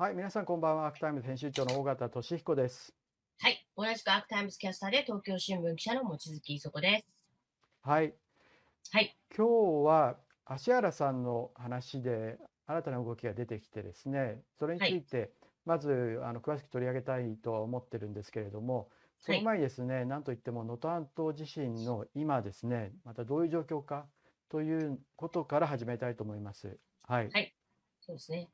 [0.00, 0.86] はい、皆さんこんばんは。
[0.86, 2.94] アークタイムズ編集長の尾形聡彦です。
[3.38, 3.66] はい。
[3.76, 7.06] 同じくアークタイムズキャスターで東京新聞記者の望月衣塑子です。
[7.82, 8.14] はい、
[8.92, 9.14] はい。
[9.36, 9.46] 今
[9.82, 10.16] 日は
[10.46, 15.32] 芦原さんの話で新たな動きが出てきてですね、それについて
[15.66, 18.88] まずあの詳しく取り上げたいとは思ってるんですけれども、
[19.20, 24.06] その前にですね、なんといっても能登半島地震の今ですね、またどういう状況か
[24.48, 26.78] ということから始めたいと思います。
[27.02, 27.28] はい。
[27.28, 27.54] はい
[28.00, 28.48] そうですね。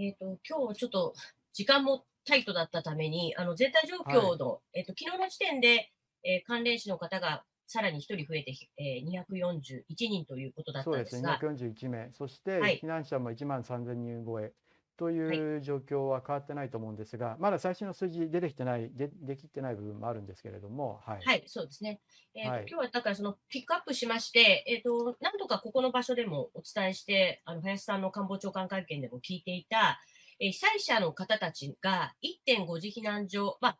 [0.00, 1.14] えっ、と、今日ちょっと
[1.52, 5.92] 時間もタイトだったために、あの、全体状況の、えっ、と、昨日の時点で、
[6.22, 12.80] えー関連死の方がさらに1人増えて、えー、241人ということだったそうんですね、ですが、241名、そしてはい。
[12.82, 14.52] 避難者も1万3000人超え
[15.00, 21.20] という状況は変わってないと思うんですが、まだ最新の数字出てきてない、でできてない部分もあるんですけれども、はい。
[21.24, 22.02] はい、そうですね。
[22.34, 29.98] えーとはい今日はだからそのピックアップしまして、えっ、と、何度かここの場所でもお伝えして、あの、林さんの官房長官会見でも聞いていた、
[30.38, 32.14] えー被災者の方たちが
[32.46, 33.78] 1.5次避難所、まあ、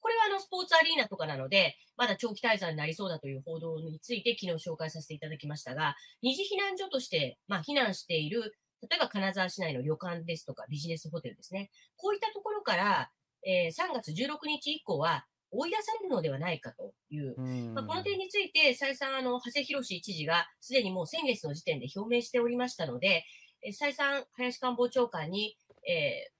[0.00, 11.70] これはあのスポーツアリーナとかなので、まだ長期滞在になりそうだという報道について昨日紹介させていただきましたが、二次避難所として、まあ、避難している、例えば金沢市内の旅館ですとかビジネスホテルですね。
[11.96, 13.10] こういったところから、
[13.44, 23.24] えー3月16日以降は追い出されるのではないかといううんまあ、この点について、再三、あの、長谷博知事がすでにもう先月の時点で表明しておりましたので、
[23.62, 25.56] え再三、林官房長官に、
[25.86, 26.38] えー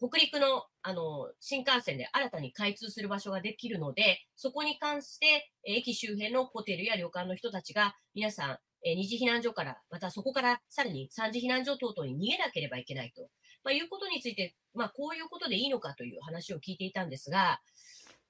[0.00, 13.22] 北陸のあの新幹線で新たに開通する場所ができるので、そこに関して、えー駅周辺のホテルや旅館の人たちが、皆さん、えー二次避難所から、またそこからさらに三次避難所等々に逃げなければいけないと、
[13.64, 17.60] まあ、いうことについて、まあ、こういうことでいいのかという話を聞いていたんですが、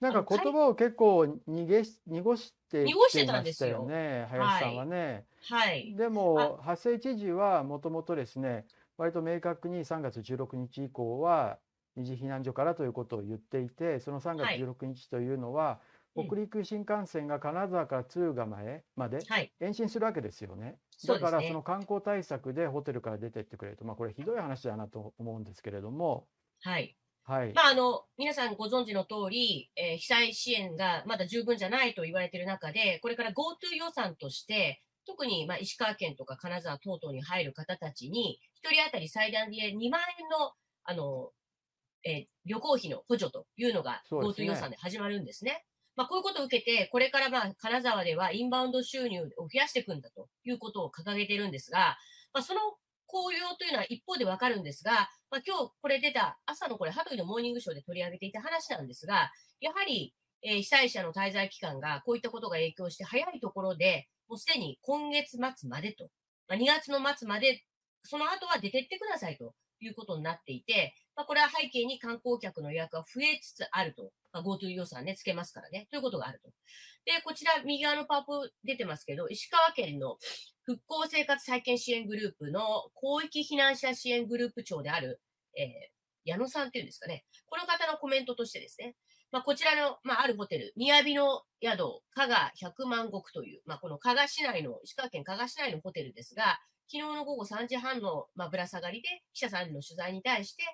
[0.01, 3.71] なんか言葉を結構逃げし濁して濁してきていましたたんですよ。
[3.71, 5.25] よね、林さんはね。
[5.51, 5.95] はい。
[5.97, 8.65] でも、長谷知事はもともとですね、
[8.97, 11.59] 割と明確に3月16日以降は
[11.97, 14.61] 二次避難所からということを言っていて、その3月はい。
[14.61, 19.53] 16日というのは、うん北陸新幹線が金沢から敦賀前まではい。
[19.61, 20.79] 延伸するわけですよね。
[21.05, 26.29] だからその観光対策でホテルから出てってくれると、まあこれひどい話だなと思うんですけれども、
[26.63, 26.97] はい。
[27.23, 27.55] はい。
[27.55, 40.55] まあ、あの、皆さんご存知の通り、えー被災支援がまだ十分じゃないと言われている中で、これから GoTo 予算として、特にまあ石川県とか金沢等々に入る方たちに、1人当たり最大で2万円の、
[40.85, 41.33] あの、
[42.05, 45.67] えー旅行費の補助というのが GoTo 予算で始まるんですね。
[45.99, 51.99] まあ、こういうことを受けて、これからまあ金沢ではインバウンド収入を増やしていくんだということを掲げているんですが、
[52.33, 52.61] まあ、その
[53.07, 60.15] 効用というのは一方でわかるんですが、まあ、今日これ出た朝のこれ、ハトイのモーニングショーで取り上げていた話なんですが、やはり、
[60.45, 66.11] えー被災者の滞在期間がこういったことが影響して早いところで、もうすでに今月末までと、
[66.47, 67.65] まあ、2月の末まで、
[68.05, 74.13] その後は出てってくださいということになっていて、まあ、これは背景に観光客の予約が増えつつあると。
[74.33, 75.89] まあ、GoTo 予算ね、つけますからね。
[75.91, 76.49] ということがあると。
[77.05, 80.17] で、こちら右側のパワポ出てますけど、石川県の
[80.63, 82.63] 復興生活再建支援グループの
[82.95, 85.21] 広域避難者支援グループ長である、
[85.57, 85.99] えー
[86.29, 87.25] 矢野さんっていうんですかね。
[87.47, 88.95] この方のコメントとしてですね、
[89.33, 100.65] まあ、こちらの、まあ、あるホテル、雅の宿、加賀百万石という、まあ、この加賀市内の、石川県加賀市内のホテルですが、昨日の午後3時半の、まあ、ぶら下がりで、記者さんの取材に対して、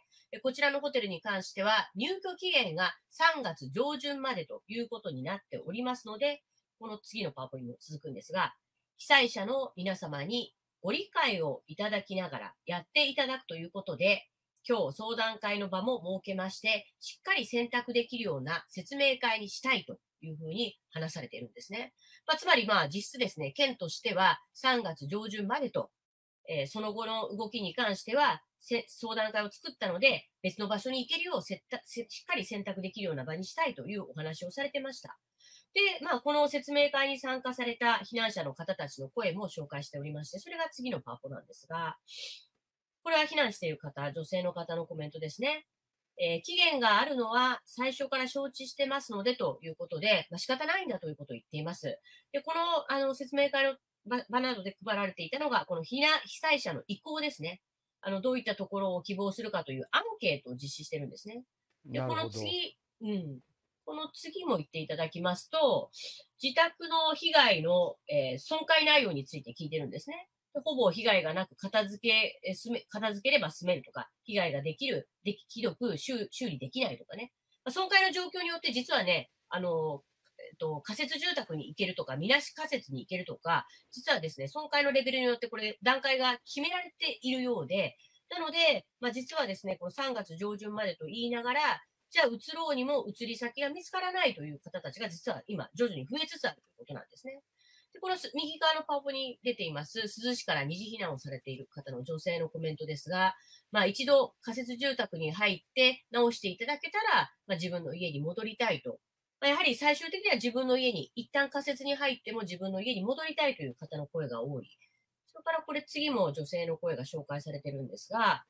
[0.42, 2.94] こちらのホテルに関しては、入居期限が
[3.36, 6.42] 3月上旬までということになっておりますので、
[6.78, 8.54] この次のパワポにも続くんですが、
[8.97, 14.28] 被災者の皆様にご理解をいただきながらやっていただくということで、
[14.69, 21.92] 今日相談会の場も設けまして、しっかり選択できるような説明会にしたいというふうに話されているんですね。
[22.26, 25.91] まあ、つまりまあ実質ですね、県としては3月上旬までと、
[26.49, 28.43] えーその後の動きに関しては
[28.88, 35.19] 相談会を作ったので、別の場所に行けるようせったしっかり選択できるような場にしたいというお話をされてました。
[35.75, 41.96] で、まあ、この説明会に参加された避難者の方たちの声も紹介しておりまして、それが次のパワポなんですが、
[43.02, 45.67] これは避難している方、女性の方のコメントですね。
[46.17, 51.99] えー期限があるのは最初から承知してますのでということで、まあ、仕方ないんだということを言っています。
[52.32, 53.75] で、このあの説明会の
[54.06, 57.61] 場場などで配られていたのが、この避難被災者の意向ですね。
[58.01, 61.45] あの、どういったところを希望するかというアンケートを実施してるんですね。
[61.87, 62.29] で、この。
[62.29, 63.41] 次、うん。
[63.87, 65.91] この次も言っていただきますと、
[66.43, 70.29] 自宅の被害の、えー損壊内容について聞いてるんですね。
[70.55, 77.33] でほぼ被害がなく片付け、えーすめ片付ければ済めるとか、被害ができる、でき、ひどく修修理できないとかね。
[77.65, 80.13] まあ損壊の状況によって実はね、あの、え
[80.56, 87.97] と、仮設住宅に行けるとか、みなし仮設に行けるとか、実はですね、損壊のレベルによってこれ段階が決められているようで、
[88.31, 91.61] なので、まあ、実はですね、この3月上旬までと言いながら、
[92.11, 97.41] じゃあ移ろうにも移り先が見つからないという方たちが実は今徐々に増えつつあるということなんですね。
[97.93, 103.35] でこの右側のパワポに出ています、珠洲市から二次避難をされている方の女性のコメントですが、
[103.73, 108.99] まあ、一度仮設住宅に入って直していただけたら、まあ、自分の家に戻りたいと。
[109.44, 114.70] まあ、やはり最終的には自分の家に、一旦仮設に入っても自分の家に戻りたいという方の声が多い。
[115.26, 118.46] それからこれ次も女性の声が紹介されてるんですが、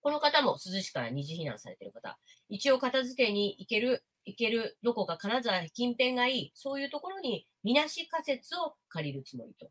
[0.00, 2.18] この方も珠洲市から二次避難されている方。
[2.48, 9.70] 一応片付けに行ける、行ける、どこか金沢近辺がいい、そういうところにみなし仮設を借りるつもりと。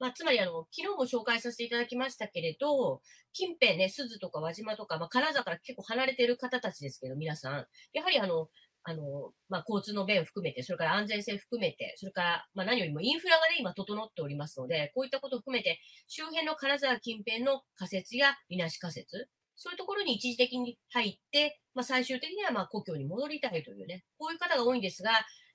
[0.00, 3.00] まあ、つまりあの、昨日も紹介させていただきましたけれど、
[3.32, 8.48] 近辺ね、鈴とか輪島とか、まあ、金沢から結構離れている方たちですけど、皆さん、やはりあの、
[8.88, 25.10] あの、まあ、交通の便含めて、それから安全性含めて、それから、まあ、何よりもインフラがね、今整っておりますので、こういったことを含めて、周辺の金沢近辺の仮設やみなし仮設、そういうところに一時的に入って、まあ、最終的にはま故郷に戻りたいというね、こういう方が多いんですが、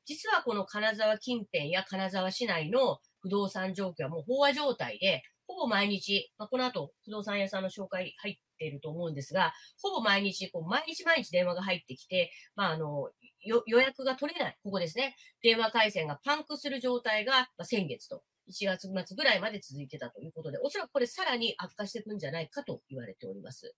[0.05, 13.09] 実はこの金沢近辺や金沢市内の不動産状況はもう飽和状態で、ほぼ毎日、まあ、この後不動産屋さんの紹介入っていると思うんですが、ほぼ毎日、こう毎日毎日電話が入ってきて、まあ、あの、
[13.43, 15.15] 予約が取れない、ここですね。
[15.41, 23.73] 電話回線がパンクする状態が、まあ、先月と1月末ぐらいまで続いてたということで、おそらくこれさらに悪化していくんじゃないかと言われております。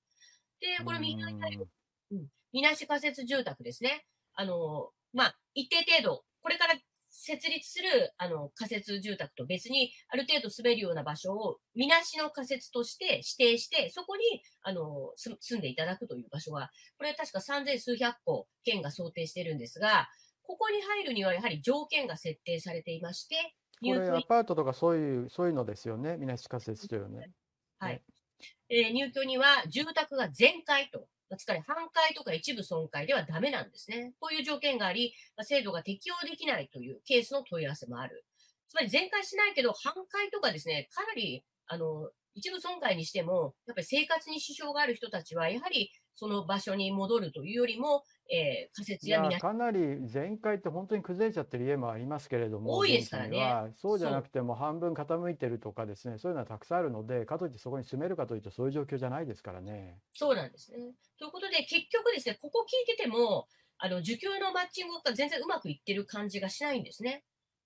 [0.60, 1.68] で、これ右側にある、
[2.12, 4.06] うん、みなし仮設住宅ですね。
[4.36, 6.76] あの、まあ、一定程度、これから
[7.16, 14.24] 設立する、あの、仮設住宅と別に、ある程度滑るような場所を、みなしの仮設として指定して、そこに、
[14.64, 20.10] あの、住んでいただくという場所は、これ確か三千数百個、県が想定しているんですが、
[20.42, 23.36] ここに入るにはやはり条件が設定されていまして、
[23.80, 26.18] これアパートとかそういう、そういうのですよね。
[26.18, 27.30] みなし仮設というね。
[27.78, 28.02] はい。
[28.70, 31.08] えー、入居には住宅が全壊と、
[31.38, 34.14] つまり半壊とか一部損壊ではダメなんですね。
[34.20, 38.26] こういう条件があり、制度が適用できないというケースの問い合わせもある。
[38.70, 53.74] つまり全壊しないけど、半壊とかですね、かなり、あの、一部損壊にしても、やっぱり生活に支障がある人たちは、やはりその場所に戻るというよりも、えー、仮設ややかなり全壊って本当に崩れちゃってる家もありますけれども、多いですからね。
[53.76, 59.98] そうじゃなくても半分傾いてるとかですね、そういうのはたくさんあるので、かといってそこに住めるかというとそういう状況じゃないですからね。
[60.14, 60.78] そうなんですね。
[61.18, 67.24] ということで、結局ですね、ここ聞いてても、あの、受給のマッチングが全然うまくいってる感じがしないんですね。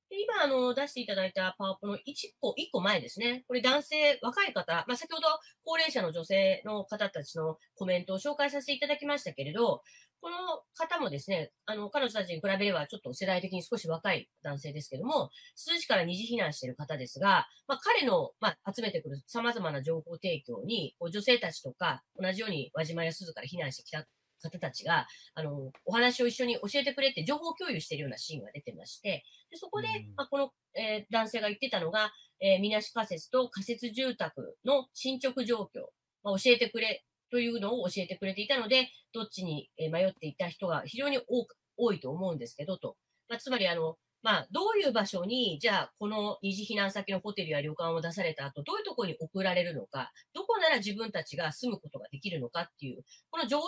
[0.10, 2.00] で今、あの、出していただいたパワポの1
[2.40, 3.44] 個、1個前ですね。
[3.48, 5.28] これ男性、若い方、まあ、先ほど
[5.66, 9.82] 高齢者の女性の方たちのコメントを紹介させていただきましたけれど、
[10.22, 10.38] この
[10.76, 24.08] 方もですね、あの、彼女たちに比べればちょっと世代的に少し若い男性ですけども、数字から二次避難している方ですが、まあ、彼の、まあ、集めてくる様々な情報提供に、女性たちとか、同じように輪島や鈴から避難してきた
[24.42, 35.88] 方たちが、あの、お話を一緒に教えてくれて情報共有しているようなシーンが出てまして、でそこで、まあ、この、えー、男性が言ってたのが、えー、みなし仮設と仮設住宅の進捗状況、
[36.24, 42.98] まあ、教えてくれというのを教えてくれていたので、どっちに迷っていた人が非常に多多いと思うんですけど、と。
[43.30, 53.66] まあ、つまり、あの、まあ、どういう場所に、じゃあ、この二次避難先のホテルや旅館を出された後、どういうところに送られるのか、どこなら自分たちが住むことができるのかっていう、この情報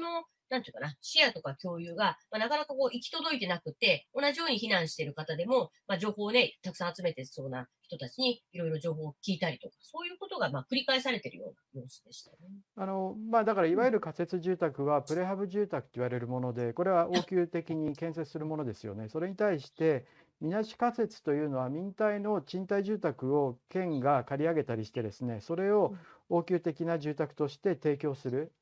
[0.00, 12.36] のなんていうかな、視野とか共有が、まあ、なかなかこう行き届いてなくて、同じように避難している方でも、まあ、情報をね、たくさん集めてそうな人たちにいろいろ情報を聞いたりとか、そういうことがまあ繰り返されているような様子でしたね。
[12.76, 19.08] あの、まあ、だからいわゆる仮設住宅はプレハブ住宅と言われるもので、これは応急的に建設するものですよね。
[19.08, 20.06] それに対して、
[20.40, 25.94] みなし仮設というのは民間の賃貸住宅を県が借り上げたりしてですね、それを
[26.28, 28.52] 応急的な住宅として提供する。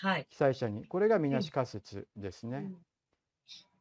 [0.00, 0.26] はい。
[0.28, 0.86] 被災者に。
[0.86, 2.72] これがみなし仮設ですね。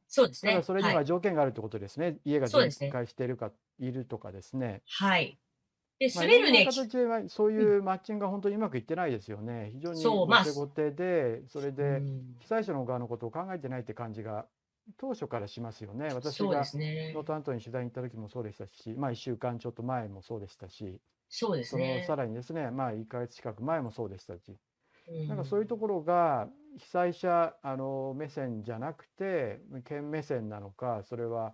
[0.08, 0.53] そうですね。
[0.53, 2.20] だそれには条件があるってことですね。
[2.24, 4.84] 家が全壊しているか、いるとかですね。
[4.88, 5.39] はい。
[6.00, 6.65] で、まあ、住めるね。
[6.65, 9.72] 形ではそういうマッチングが本当にうまくいってないですよね。
[9.74, 12.01] 非常にそう、まあ、後手で、それで
[12.41, 14.46] 被災者の側のことを考えてないって感じが
[14.98, 16.10] 当初からしますよね。
[16.13, 22.03] 私が能登半島に取材に行った時もそうでしたし、まあ1週間ちょっと前もそうでしたし、そうですね。
[22.05, 24.58] そのさらにですね、まあ1ヶ月近く前もそうでしたし、
[25.27, 31.53] なんかそういうところが被災者あの目線じゃなくて県目線なのかそれは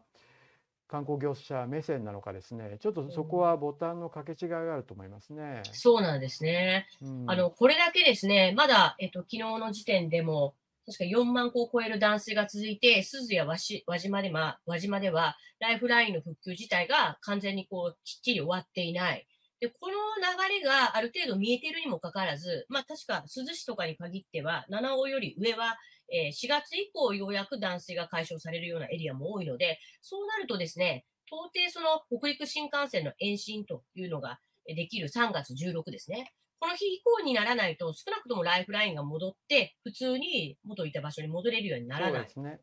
[0.88, 5.62] 観光業者目線なのかですねちょっとそこはボタンの掛け違いがあると思いますね。
[5.72, 6.88] そうなんですね。
[7.02, 10.56] うん、あのこれだけですねまだ、えっと、昨日の時点でも
[10.90, 19.28] 確か4万個を超える断水が続いて、鈴や輪島で,、ま、輪島では、ライフラインの復旧自体が完全にこうきっちり終わっていない。
[19.60, 25.78] で、この流れがある程度見えているにもかかわらず、まあ確か珠洲市とかに限っては、七尾より上は、
[26.12, 36.32] えー、4月以降ようやく断水が解消されるようなエリアも多いので、そうなるとですね、到底その北陸新幹線の延伸というのができる3月16ですね。
[36.60, 42.24] この日以降にならないと、少なくともライフラインが戻って、普通に元いた場所に戻れるようにならない。
[42.24, 42.60] ですね。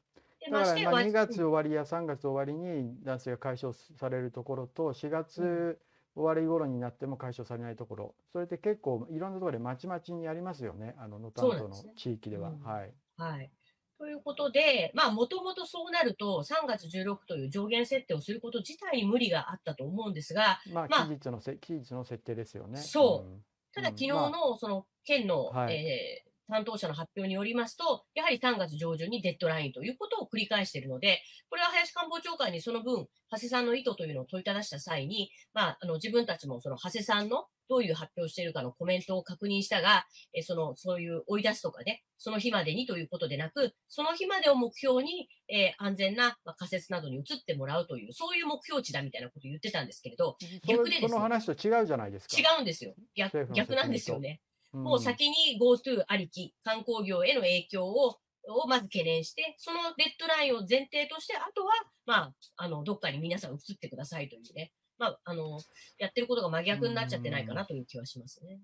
[0.51, 5.79] だからまあ2月終わりや3月終わりに断水が解消されるところと、4月
[6.17, 12.51] 終わり頃になっても解消されないところ、それって結構いろんなところでまちまちにありますよね、あの能登半島の地域では。
[12.51, 12.95] でねうん、はい。
[13.17, 13.51] はい。
[13.99, 22.79] ということで、まあ、もともとそうなると、3月16という上限設定をすること自体に無理があったと思うんですが、まあ、期日のせ、期日の設定ですよね。
[22.79, 23.31] そう。
[23.31, 50.37] うん、ただ、昨日のその県の、まあ、えー担当者の発表によりますと、やはり3月上旬にデッドラインということを繰り返しているので、これは林官房長官にその分、長谷さんの意図というのを問いただした際に、まあ、あの自分たちもその長谷さんのどういう発表しているかのコメントを確認したが、えその、そういう追い出すとかね、その日までにということでなく、その日までを目標に、えー、安全な、まあ、仮説などに移ってもらうという、そういう目標値だみたいなことを言ってたんですけれど、
[50.67, 51.09] 逆でですね。
[51.09, 52.37] その話と違うじゃないですか。
[52.39, 52.95] 違うんですよ。
[53.17, 54.41] 逆、逆なんですよね。
[54.73, 58.19] もう先に GoTo ありき、観光業への影響を
[58.49, 61.73] をまず懸念して、そのデッドラインを前提として、あとは、
[62.07, 65.59] まあ、あの、どっかに皆さん移ってくださいというね、まあ、あの、
[65.99, 68.61] やってることが真逆になっちゃってないかなという気はしますね。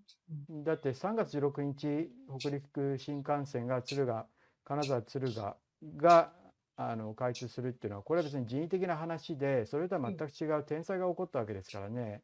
[0.50, 4.26] うん、だって3月16日、北陸新幹線が敦賀、
[4.64, 5.56] 金沢敦賀
[5.96, 6.32] が、
[6.74, 12.22] あの開通するっていうのは、これは別に人為的な話で、それとは全く違う天災が起こったわけですからね。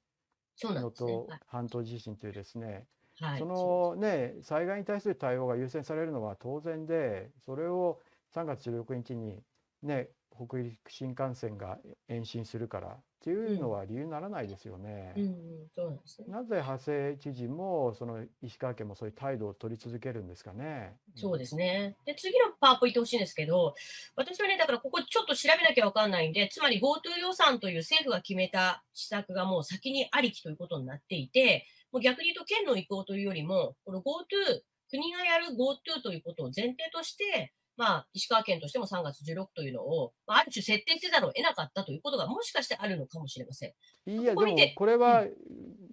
[0.56, 1.12] そうなんですね。
[1.46, 2.86] 半島地震というですね、
[3.20, 8.00] はい、そのね、災害に対する対応が優先されるのは当然で、それを
[8.34, 9.42] 3月16日に
[9.82, 10.08] ね、
[10.46, 15.12] 北陸新幹線が延伸するからっていうのは理由にならないですよね。
[15.16, 15.32] うん、うん、
[15.74, 16.26] そうなんですね。
[16.28, 20.96] なぜ長谷知事もその石川県もそういう態度を取り続けるんですかね。
[21.16, 21.96] そうですね。
[22.04, 23.74] で、次のパワーポイント欲しいんですけど、
[24.14, 43.72] 私はね、だからここちょっと調べなきゃわかんないんで、つまり GoTo 予算という政府が決めた施策がもう先にありきということになっていて、もう逆に言うと県の意向というよりも、この GoTo、国がやる GoTo ということを前提として、まあ、石川県としても3月16というのを、まあ、ある種設定せざるを得なかったということがもしかしてあるのかもしれません。
[44.10, 45.24] いや、ここでもこれは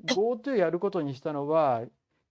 [0.05, 1.83] GoTo やることにしたのは、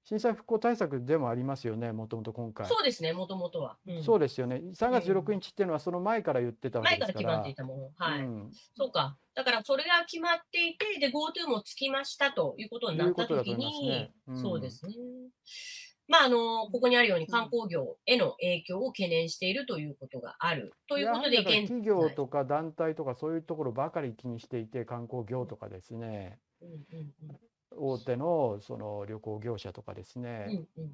[0.05, 2.67] 震災復興対策でもありますよね、もともと今回。
[2.67, 4.57] そうですね、もともとは、うん、そうですよね。
[4.75, 7.25] 3月16日っていうのはその前から言ってたわけですから。
[7.25, 7.91] 前から決まっていたもの。
[7.97, 8.21] はい。
[8.21, 9.17] うん、そうか。
[9.35, 14.93] だからそれが決まっていて、で、GoTo もつきましたということになったときに、ねうん、そうですね。
[16.07, 20.75] まあ、あの、ここにあるように観光業への影響を懸念しているということがある。
[20.87, 27.37] ということで、企業とか団体とかそういうところばかり気にしていて、観光業とかですね、うんうんうん
[27.77, 30.93] 大手のその旅行業者とかですね、うんうん、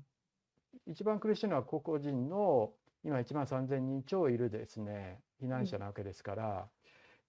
[0.87, 2.73] 一番苦しいのは個々人の
[3.05, 6.63] 今1万3000人超いるですね避難者なわけですから、うん、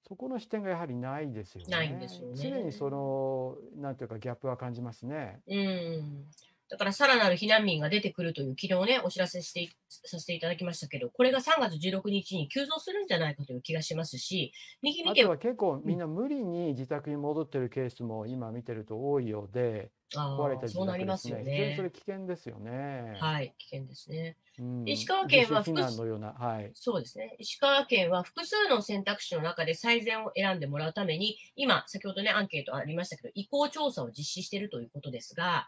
[0.07, 1.67] そこの視点がやはりないですよね。
[1.69, 2.35] ないんですよね。
[2.35, 5.41] 常にそのなんていうかギャップは感じますね。
[5.47, 6.25] うん
[6.71, 21.43] だからさらなる避難民が出てくるという、昨日ね、お知らせしてさせていただきましたけど、これが3月16日に急増するんじゃないかという気がしますし、右見てあとは結構みんな無理に自宅に戻ってるケースも今見てると多いようで、壊れた自宅ですね。
[21.43, 23.17] 非常にそれ危険ですよね。
[23.19, 24.37] はい、危険ですね。
[24.57, 27.35] うん、石川県は複数のような、はい、そうですね。
[27.37, 35.67] 石川県は複数の選択肢の中で最善を選んでもらうために、今、先ほどね、アンケートありましたけど、移行調査を実施しているということですが、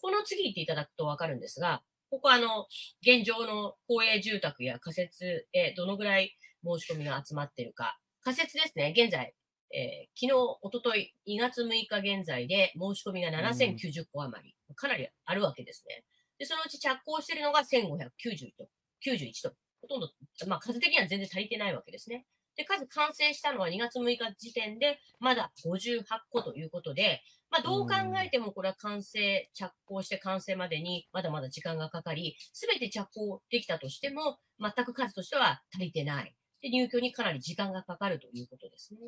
[0.00, 2.66] この次行っていただくとわかるんですが、ここはあの、
[3.02, 7.98] 現状の公営住宅や仮設へどのぐらい申し込みが集まっているか。
[8.22, 9.34] 仮設ですね、現在、
[9.72, 16.04] えー、昨日、おととい、2月6日現在で申し込みが7090個余り、うん、かなりあるわけですね。
[16.38, 18.68] で、そのうち着工しているのが1590と、
[19.04, 20.10] 91と、ほとんど、
[20.46, 22.26] まあ数的には全然足りてないわけですね。
[22.56, 27.94] で、数完成したのは2月6日時点でまだ58個ということで、まあ、どう考
[28.24, 36.34] えてもこれは完成、着工して完成までにまだまだ時間がかかり、すべて着工できたとしても、全く数としては足りてない。
[36.62, 39.00] で、入居にかなり時間がかかるということですね。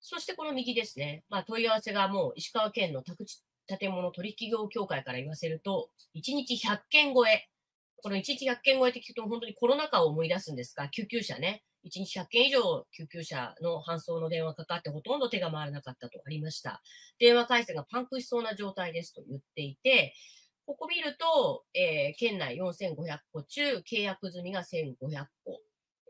[0.00, 1.24] そしてこの右ですね。
[1.28, 7.48] まあ、問い合わせがもう石川県の宅地建物取引業協会から言わせると、1日100件超え。
[8.02, 11.64] この1日100件超えって聞くと本当にコロナ禍を思い出すんですが、救急車ね。
[11.86, 16.82] 1日100件以上救急車の搬送の電話かかってほとんど手が回らなかったとありました。
[17.18, 20.14] 電話回線がパンクしそうな状態ですと言っていて、
[20.66, 25.60] ここ見ると、えー、県内4500個中、契約済みが1500個、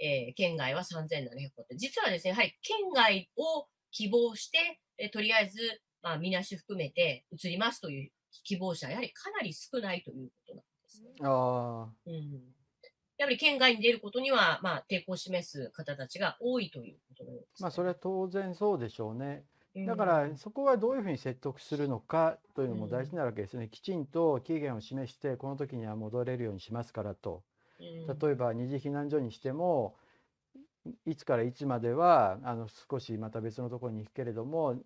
[0.00, 8.10] えー、県外は3700個って、実はですね、やはり県外を希望して、えー、とりあえず、まあ、みなし含めて移りますという
[8.44, 11.10] 希望者、やはりかなり少ないということなんですね。
[11.22, 12.55] ああ、うん、
[13.18, 19.44] やはり県外に出ることには、まあ、抵抗を示す方たちが多いということです、まあそれは当然そうでしょうね。
[19.74, 23.68] うんだからそこはどういうふうに説得するのかというのも大事なわけですね。
[23.68, 27.42] きちんと期限を示してこの時には戻れるようにしますからと。
[27.78, 29.96] うん例えば二次避難所にしても
[31.04, 34.84] いつからいつまではあの少しまた別のところに行くけれどもうん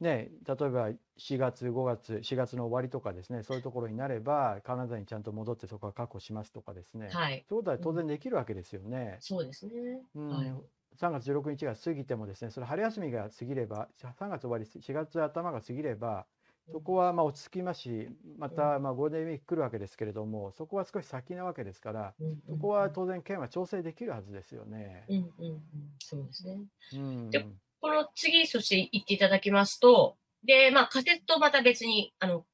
[0.00, 9.16] ね、例えば4月、5月、4月の終わりとかですね、そういうところになれば、カナダにちゃんと戻ってそこは確保しますとかですね、はい、そういうことは当然できるわけですよね。
[9.20, 9.72] そうですね。
[10.14, 10.54] うんはい
[10.96, 16.26] 3月16日が過ぎてもですね、それ春休みが過ぎれば、3月終わり、4月頭が過ぎれば、
[16.72, 25.04] そこはまあ落ち着きますし、またまあゴールデンウィーク来るわけですけれども、そこは少し先なわけですから、うんそこは当然県は調整できるはずですよね。
[25.08, 25.62] うんうんうん、
[25.98, 26.60] そうですね。
[26.94, 27.30] うん。
[27.86, 32.44] この次、そして行っていただきますと、で、まあ、仮設とまた別に、あの、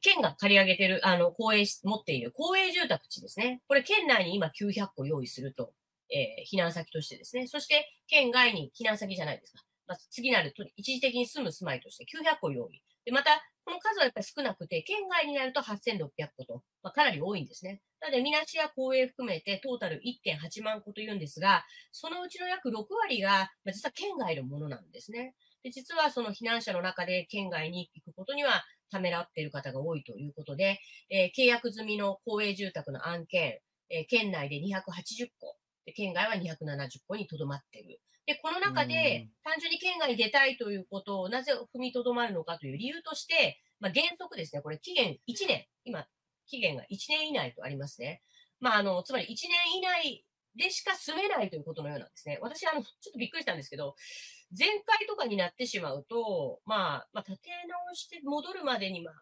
[0.00, 3.62] 県が借り上げてる、あの、公営、持っている公営住宅地ですね。
[3.68, 5.72] これ、県内に今900個用意すると、
[6.10, 7.46] えー避難先としてですね。
[7.46, 9.62] そして、県外に避難先じゃないですか。
[9.86, 12.82] まあ、次なると、一時的に住む住まいとして900個用意。
[13.04, 17.80] で、また、この数はやっぱり少なくて、県外になると8600個と、まあ、かなり多いんですね。
[18.00, 25.34] なので、みなしや公営含めてトータル1.8万個というんですが、そのうちの約6割が、まあ、実は県外のものなんですね。
[25.62, 33.58] で、実はその避難者の中で県外に行くことにはためらっている方が多いということで、えー契約済みの公営住宅の案件、
[33.90, 35.56] えー県内で280個、
[35.86, 38.00] で県外は270個にとどまっている。
[38.26, 46.06] で、この中で単純に県外に出たいということをなぜ踏みとどまるのかという理由として、まあ、原則ですね、これ期限1年、今、
[46.46, 48.22] 期限が1年以内とありますね。
[48.60, 49.34] まあ、あの、つまり1年
[49.76, 50.24] 以内
[50.54, 52.38] でしか住めないということのようなんですね。
[52.40, 53.96] 私、あの、ちょっとびっくりしたんですけど、
[54.56, 59.14] 前回とかになってしまうと、まあ、まあ、立て直して戻るまでに、まあ、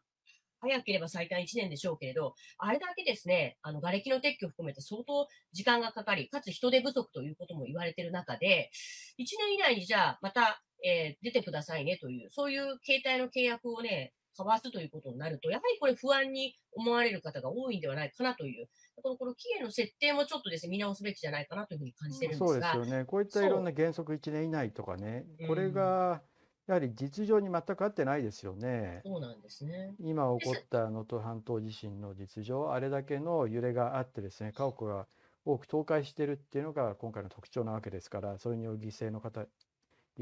[0.61, 8.71] 早ければ最短1年でしょうけれど、あれだけですね、あの、瓦礫の撤去を含めて相当時間がかかり、かつ人手不足ということも言われている中で、
[9.19, 18.69] 1年以内にじゃあ、また、えー出てくださいねという、そういう携帯の契約をね、交わすということになると、やはりこれ不安に思われる方が多いんではないかなという、
[19.03, 23.05] このこの期限の設定もちょっとですね、見直すべきじゃないかなというふうに感じてるんでそうすが、ですよね。
[23.05, 26.23] こういったいろんな原則1年以内とかね、これうんが
[26.71, 29.05] やはり実情に全く合ってないですよね。
[29.05, 29.99] そうなんですね。
[29.99, 35.09] 今起こった能登半島地震の実情、あれだけの揺れがあってですね、家屋が
[35.45, 39.49] 多く倒壊しているっていうのが今回の特徴なわけですから、それによる犠牲の方、犠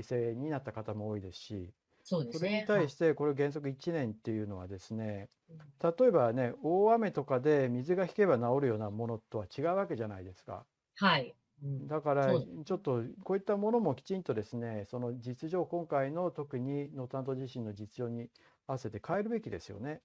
[0.03, 2.33] 牲になった方も多いですし、そね。
[2.33, 10.67] それに対してこれ原則1年っていうのはですね、うん例えばね、大雨とかで水が引けば治るようなものとは違うわけじゃないですか。
[10.97, 11.37] はい。
[11.63, 18.31] うんだからそうちょっとこういったものもきちんとですね、その実情、今回の特に能登半島地震の実情に
[18.67, 20.03] 合わせて変えるべきですよね。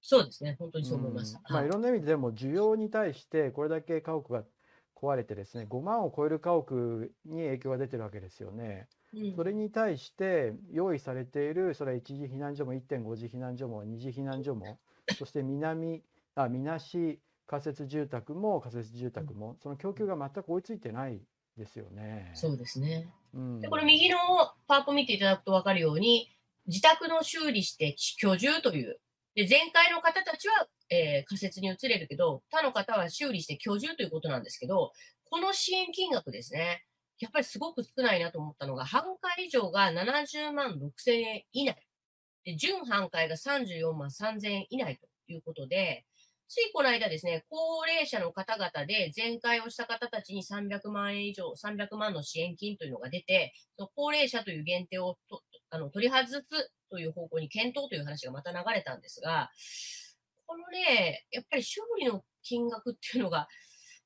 [0.00, 0.56] そうですね。
[0.58, 1.36] 本当にそう思います。
[1.36, 4.44] うんまあ、はいいろんな意味でも需要に対してこれだけ家屋が
[4.94, 8.88] 壊れてですね、5万を超える家屋に影響が出てるわけですよね。
[9.12, 14.80] うんそれに対して用意されている、それは一次避難所も1.5次避難所も二次避難所も、
[15.16, 16.02] そして南、
[16.34, 21.20] あ、みなし仮設住宅も仮設住宅も、その供給が全く追いついてない
[21.56, 22.30] ですよね。
[22.34, 23.08] そうですね。
[23.34, 24.18] うんで、これ右の
[24.68, 26.28] パープ見ていただくと分かるように、
[26.66, 29.00] 自宅の修理して居住という。
[29.34, 34.92] で、前回の方たちは、えー仮設に移れるけど、他の方は修理して居住ということなんですけど、
[35.24, 36.84] この支援金額ですね。
[37.18, 41.76] やっぱりすごく少ないなと思ったのが、半壊以上が70万6千円以内。
[42.44, 46.04] で、準半壊が34万3千円以内ということで、
[46.48, 56.42] ついこの間ですね、高齢者の方々で全壊をした方たちに300万円以上、300万の支援金というのが出て、その高齢者という限定をとあの取り外す
[56.90, 59.50] という方向に検討という話がまた流れたんですが、
[60.46, 63.46] このね、やっぱり修理の金額っていうのが、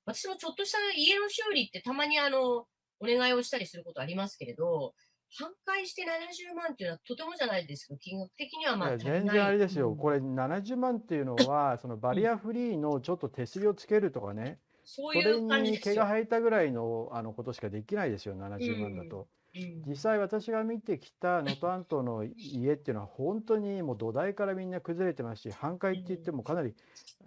[0.05, 2.67] 私もちょっとした家の修理ってたまにあの、
[2.99, 4.95] お願いをしたりすることありますけれど、
[5.39, 9.97] 半壊して70万っていうのはとてもじゃないですけど、金額的にはまあ全然あれですよ、うん。
[9.97, 15.83] これ70万っていうのは、そのバリアフリーのちょっと手すりをつけるとかね、そういう感じにで。
[15.83, 19.29] 毛が生えたぐらいのあのことしかできないですよ、70万だと。
[19.55, 19.83] うん。
[19.87, 26.75] 実際私が見てきた能登半島の家っていうのは本当にもう土台からみんな崩れてますし半壊って言ってもかなり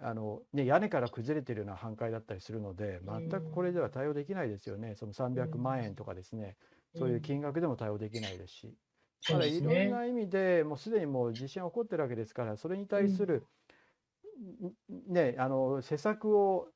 [0.00, 4.96] あの、ね、屋根から崩れてるような半壊だったりするので全くこれでは対応できないですよね。
[4.96, 6.56] その300万円とかですね
[6.98, 8.74] そういう金額でも対応できないですし
[9.28, 13.44] だからいろんな意味でもうすでにもう地震起こってるわけですからそれに対する
[14.92, 16.68] んねあの施策を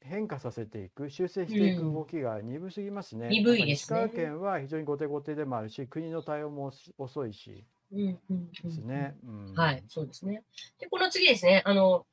[0.00, 3.28] 変化させていく修正していく動きが鈍すぎますね。
[3.30, 9.16] 鈍いですね石川県は非常に後手後手でもあるし国の対応も遅遅いし、うんうんですね。
[9.24, 10.42] うん、はい、そうですね。
[10.78, 12.06] で、この次ですね、あの、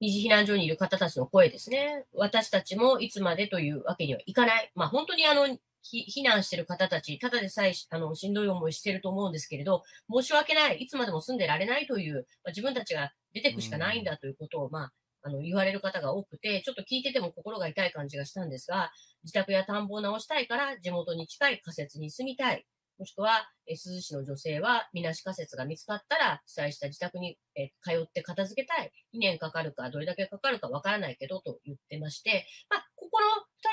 [0.00, 2.04] 二次避難所にいる方たちの声ですね。
[2.12, 4.70] 私たちもいつまでというわけにはいかない。
[4.74, 5.58] まあ本当にあの、
[5.92, 18.92] 避難している方たち、ただでさえあのしんどい思いしていると思うんですけれど、申し訳ない、いつまでも住んでられないという、まあ、自分たちが出てくしかないんだということを、まあ、あの言われる方が多くて、ちょっと聞いてても心が痛い感じがしたんですが、
[19.24, 22.64] 自宅や田んぼを直したいから地元に近い仮設に住みたい。
[22.98, 28.92] もしくは、え珠洲市の女性は、みなし仮設が見つかったら、被災した自宅に、え通って片付けたい。
[29.14, 33.26] 2年かかるか、どれだけかかるかわからないけど、と言ってまして、まあ、ここの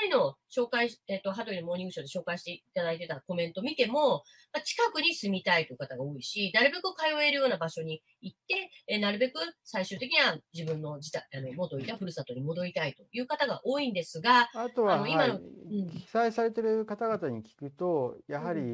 [0.06, 18.64] 2人の紹介、えっ、ー、と、ハドリのモーニングショーで紹介していただいてたコメント見ても、まあ、近くに住みたいという方が多いし、なるべく通えるような場所に行って、えー、なるべく最終的には自分の自宅、あの、元いたふるさとに戻りたいという方が多いんですが、あとは、今の、はい、うん、被災されている方々に聞くと、やはり、う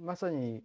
[0.00, 0.04] ん。
[0.04, 0.62] まさに、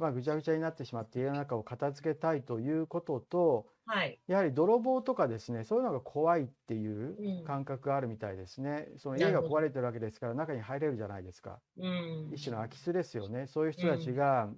[0.00, 7.04] まあ、ぐちゃぐちゃになってしまって家の中を片付けたいということと、はい、やはり泥棒とかですねそういうのが怖いってい
[7.42, 13.46] う感覚があるみたいですね、うん、その家が壊れてるわけですから中に入れるじゃないですか、うん、一種の空き巣ですよね。
[13.46, 14.48] そういう人たちが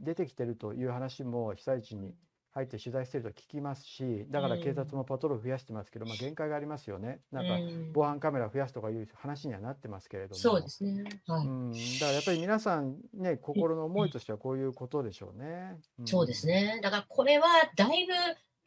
[0.00, 2.12] 出てきてるという話も被災地に
[2.54, 7.20] 入って取材してると聞きますしだから警察もパトロール増やしてますけど、まあ、限界がありますよね。
[7.32, 7.54] なんか
[7.94, 10.34] 防犯カメラ増やすとかいう話にはなってますけれども。
[10.36, 15.78] そうですね、はい、うん、だからやっぱり皆さんね心の思いとしてはこういうことでしょうね。
[15.98, 16.80] うん、そうですね。
[16.82, 18.12] だからこれはだいぶ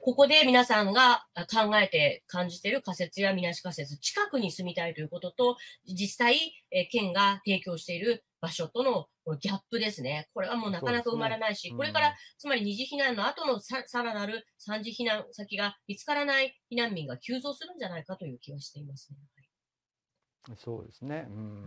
[0.06, 6.38] ここで皆さんが考えて感じている仮説やみなし仮説、近くに住みたいということと、実際、
[6.70, 9.08] え県が提供している場所との
[9.40, 10.30] ギャップですね。
[10.36, 20.56] これはもうなかなか生まれないし、ねうん、これから、つまり二次避難の後のさらなる三次避難先が見つからない避難民が急増するんじゃないかという気がしていますね。
[20.56, 21.26] そうですね。
[21.28, 21.66] うん、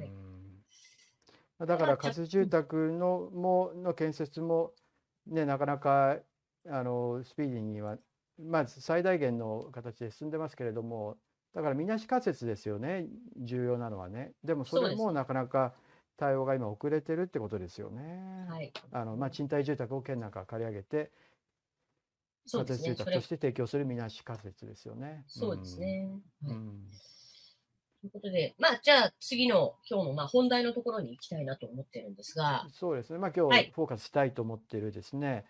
[1.58, 4.70] はい、だから仮設住宅のもの建設も
[5.26, 6.18] ねなかなか
[6.70, 7.98] あのスピーディーには
[8.38, 11.16] まず最大限の形で進んでますけれども
[11.54, 13.06] だからみなし仮説ですよね。
[13.36, 14.32] 重要なのはね。
[14.44, 15.74] でもそれもなかなか
[16.16, 18.46] 対応が今遅れてるってことですよね。
[18.48, 21.10] はい、あのまあ、賃貸住宅を県なんか借り上げて
[22.52, 25.24] 仮設住宅として提供するみなし仮説ですよね。
[25.26, 26.08] そうですね、
[26.44, 26.58] うん、はい。
[28.02, 32.66] ということで、まあ、じゃあ次の今日のまあ本題のところに行きたいなと思ってるんですが。
[32.72, 33.18] そうですね。
[33.18, 35.44] まあ今日フォーカスしたいと思っているですね、はい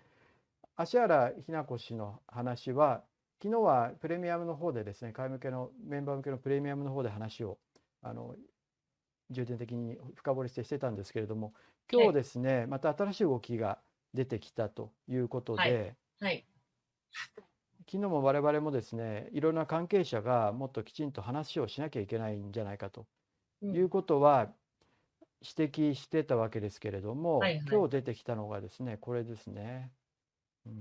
[0.79, 3.03] 芦原日奈子氏の話は
[3.43, 7.59] 昨日はプレミアムの方でですね会向けのメンバー向けのプレミアムの方で話を
[8.01, 8.37] あの
[9.31, 11.53] 重点的に深掘りしてしてたんですけれども
[11.93, 13.81] 今日ですね、はい、また新しい動きが
[14.15, 15.97] 出てきたということで、はい。
[16.21, 16.47] はい、
[17.91, 23.07] 昨日も我々もですねいろんな関係者がもっときちんと話をしなきゃいけないんじゃないかと
[23.63, 24.49] いうことは
[25.43, 29.91] 指摘してたわけですけれども、はいはい、今日出てきたのがですねこれですね。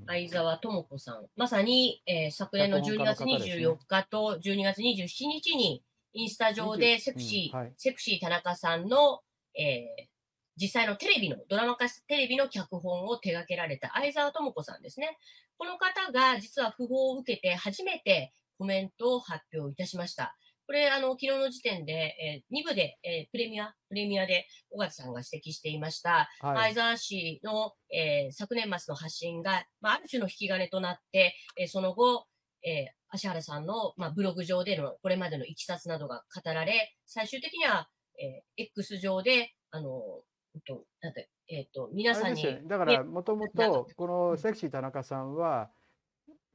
[0.08, 1.26] 相沢智子さん。
[1.36, 9.22] まさに、えー、昨年の12月24日と12月27日に、インスタ上でセクシー、うんはい、セクシー田中さんの、
[9.56, 10.08] えー、
[10.56, 15.18] 実際のテレビの、ドラマ化テレビの脚本を手掛けられた相沢智子さんですね。
[15.58, 20.36] この方が実は訃報を受けて初めてコメントを発表いたしました。
[20.68, 32.26] これ、あの、昨日の時点で、えー、2部で、えー、プレミア、プレミアで、尾形さんが指摘していました、はい、相沢氏の、えー、昨年末の発信が、まあ、ある種の引き金となって、えー、その後、
[32.64, 37.88] えー、芦原さんの、まあ、ブログ上でのこれまでのいきさつなどが語られ、最終的には、
[38.20, 40.22] えー、X 上で、あの、
[40.66, 42.44] と、なんて、えっ、ー、と、皆さんに。
[42.68, 45.70] だから、もともと、このセクシー田中さんは、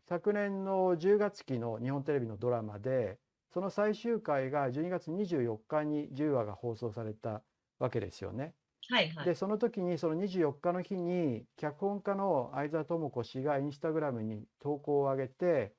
[0.08, 3.18] 昨年の10月期の日本テレビのドラマで、
[3.52, 7.42] その最終回が12月24日に10話が放送された
[7.78, 8.54] わけですよね。
[8.88, 15.72] はいはい、でその時にその24日の日に脚本家の相沢智子氏がインスタグラムに投稿を上げて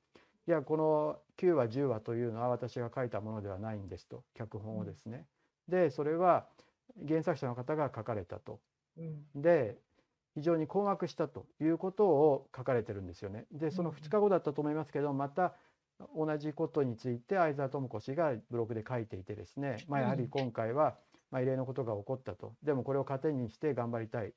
[0.46, 5.26] いやこの9話10話というのは私が書いたものではないんですと脚本をですね。
[5.68, 6.46] でそれは
[7.06, 8.60] 原作者の方が書かれたと。
[8.96, 9.76] うん、で
[10.34, 13.46] 非常に困惑したということを書かれてるんですよね。
[13.52, 15.54] でその2日後だったと思いますけどまた
[16.14, 20.96] 同じことについて相沢智子氏がブログで書いていてですね、まあ、やはり今回は
[21.30, 22.54] ま異例のことが起こったと。
[22.62, 24.32] でもこれを糧にして頑張りたい。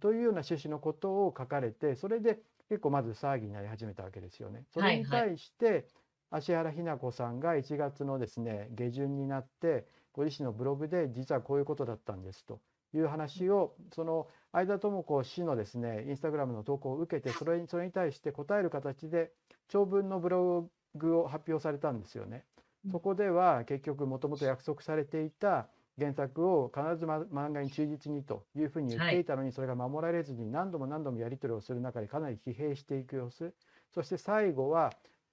[0.00, 4.64] というような趣旨のことを書かれてそれで結構まず騒ぎになり始めたわけですよね。
[4.72, 5.86] それに対して
[6.30, 12.60] 芦原日奈子さんが1月のですね下旬になってご自身のブログで実はこういうことだったんですと
[12.94, 19.30] いう話をその相田智子氏のですねインスタグラムの投稿を受けてそれにそれに対して答える形で
[19.68, 22.44] 長文のブログを発表されたんですよね。
[22.90, 25.68] そこでは結局もともと約束されていた
[25.98, 33.52] 原作を必ず、ま、漫画に忠実にというふうに言っていたのに、それが守られずに何度も何度もやり取りをする中でかなり疲弊していく様子。
[33.92, 34.92] そして最後は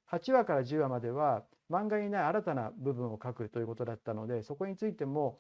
[0.10, 5.40] 8話から10話までは漫画にない新たな部分を書くということだったのでそこについても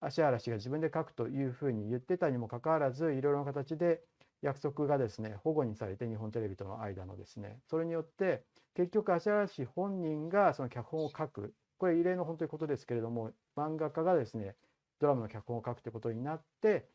[0.00, 4.00] 芦原氏が自分で書くというふうに言ってたにもかかわらずいろいろな形で
[4.42, 14.54] 約束がですね保護にされて日本テレビとの間のですねそれによって結局芦原氏本人がその脚本を書くこれ異例の本当にことですけれども漫画家がですね
[15.00, 16.86] ドラマの脚本を書くということになって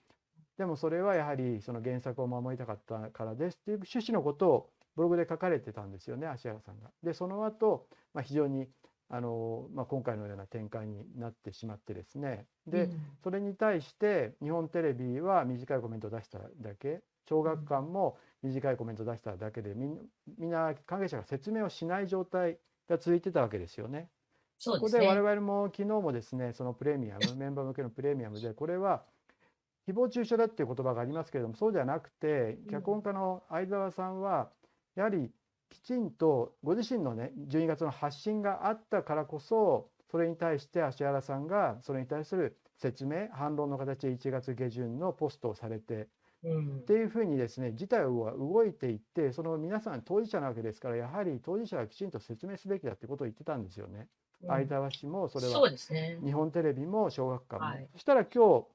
[0.58, 6.92] でもそれはやはりその原作を守りたかったからですっていう趣旨のことをブログで書かれてたんですよね芦原さんが。
[7.02, 8.68] でその後、まあ非常に
[9.10, 12.46] あの、まあ、今回のような展開になってしまってですね。
[12.68, 12.90] で、
[13.24, 17.02] それに対して日本テレビは短いコメントを出しただけ。
[17.28, 22.58] 小学館も短いコメントを出しただけでみんな関係者が説明をしない状態
[22.90, 24.10] が続いてたわけですよね。
[24.58, 29.04] そこで我々も昨日もですねそのプレミアム メンバー向けのプレミアムでこれは
[29.88, 34.52] 誹謗中傷だっていう言葉がありますけれどもそうじゃなくて脚本家の相沢さんは
[34.96, 35.32] やはり
[35.74, 46.08] きちんとご自身のね12月の発信があったからこそそれに対して芦原さんがそれに対する説明反論の形で1月下旬のポストをされて、
[46.44, 54.08] うん、っていうふうにですね事態は動いていってその皆さん当事者なわけですからやはり当事者がきちんと説明すべきだってことを言ってたんですよね。
[54.44, 55.70] うん、相沢氏もそれは
[56.24, 57.68] 日本テレビも小学館も。
[57.68, 58.68] はい、そしたら今日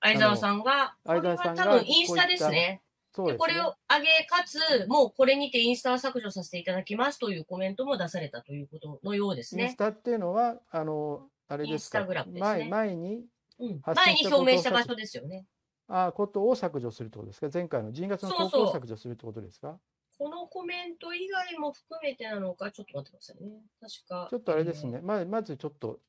[0.00, 2.82] 相沢さんが、相沢さんが多分インスタですね。
[3.14, 9.64] そうでこれを上げ、かつ、もうこれにてインスタは削除させていただきますというコメントも出されたということのようですね。
[9.64, 13.26] インスタっていうのは、あの、あれですか、インスタグラムですね、前前に、
[13.58, 15.44] うん、前に表明した場所ですよね。
[15.88, 17.50] ああ、ことを削除するってことですか？
[17.52, 19.78] 前回の10月の投稿を削除するってことですか？
[20.18, 23.50] このコメント以外も含めてなのか、ちょっと待ってくださいね。
[23.80, 24.28] 確か。
[24.30, 24.98] ちょっとあれですね。
[24.98, 26.00] えー、ままずちょっと。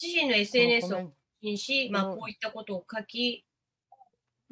[0.00, 3.46] 自身の SNS を禁止、まあ、こういったことを書き、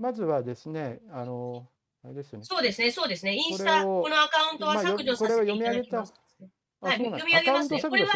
[0.02, 1.68] まずはですね、あの、
[2.04, 2.42] あれですね。
[2.42, 3.36] そうですね、そうですね。
[3.36, 6.14] インスタ、このアカウントは削除させていただきます。
[6.80, 7.80] はい、読み上げますね。
[7.80, 8.10] これは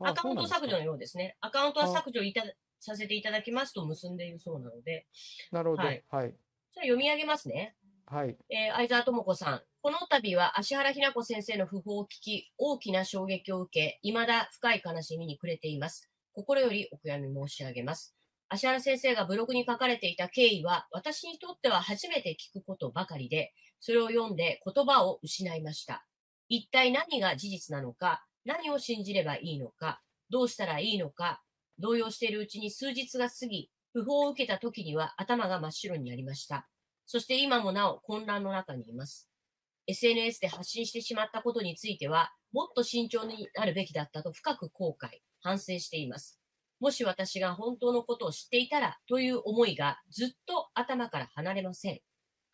[0.00, 1.36] アカウント削除のようですね。
[1.40, 2.42] アカウントは削除いた
[2.80, 5.06] させていただきますと結んでいるそうなので。
[5.52, 5.84] なるほど。
[5.84, 6.00] はい。
[6.00, 6.26] じゃあ
[6.80, 7.76] 読み上げますね。
[8.06, 8.36] はい。
[8.50, 9.62] えー、相沢智子さん。
[9.80, 16.10] この度は芦原ひな子先生の訃報を聞き、大きな衝撃を受け、未だ深い悲しみに暮れています。
[16.34, 18.16] 心よりお悔やみ申し上げます。
[18.52, 26.06] 芦原先生がブログに書かれていた経緯は、私にとっては初めて聞くことばかりで、それを読んで言葉を失いました。
[26.50, 31.42] 一体何が事実なのか、何を信じればいいのか、どうしたらいいのか、
[31.78, 36.68] 動揺しているうちに数日が過ぎ、訃報を受けた時には頭が真っ白になりました。
[37.06, 39.30] そして今もなお混乱の中にいます。
[39.86, 45.08] SNS で発信してしまったことについては、もっと慎重になるべきだったと深く後悔、
[45.40, 46.41] 反省しています。
[46.82, 52.00] もし私が本当のことを知っていたらという思いがずっと頭から離れません。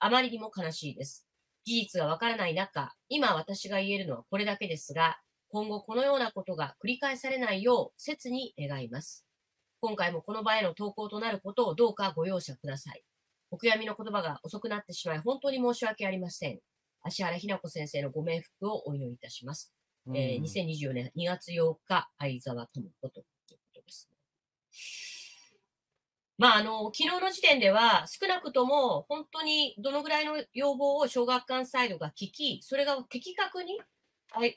[0.01, 1.27] あまりにも悲しいです。
[1.65, 5.17] 事実がわからない中、今私が言えるのはこれだけですが、
[5.49, 9.25] 今後このようなことが繰り返されないよう切に願います。
[9.81, 13.03] 今回もこの場への投稿となることをどうかご容赦ください。
[13.51, 16.59] お悔やみの言葉が遅くなってしまい本当に申し訳ありません。
[17.03, 19.73] 芦原ひな子先生のご冥福をお祈りいたします。
[20.07, 23.23] うん、えー、2024年2月8日、相沢智子と
[26.39, 33.81] まあ、あの、昨日の時点では、少なくとも、本当にどのぐらいの要望を小学館サイドが聞き、それが的確に、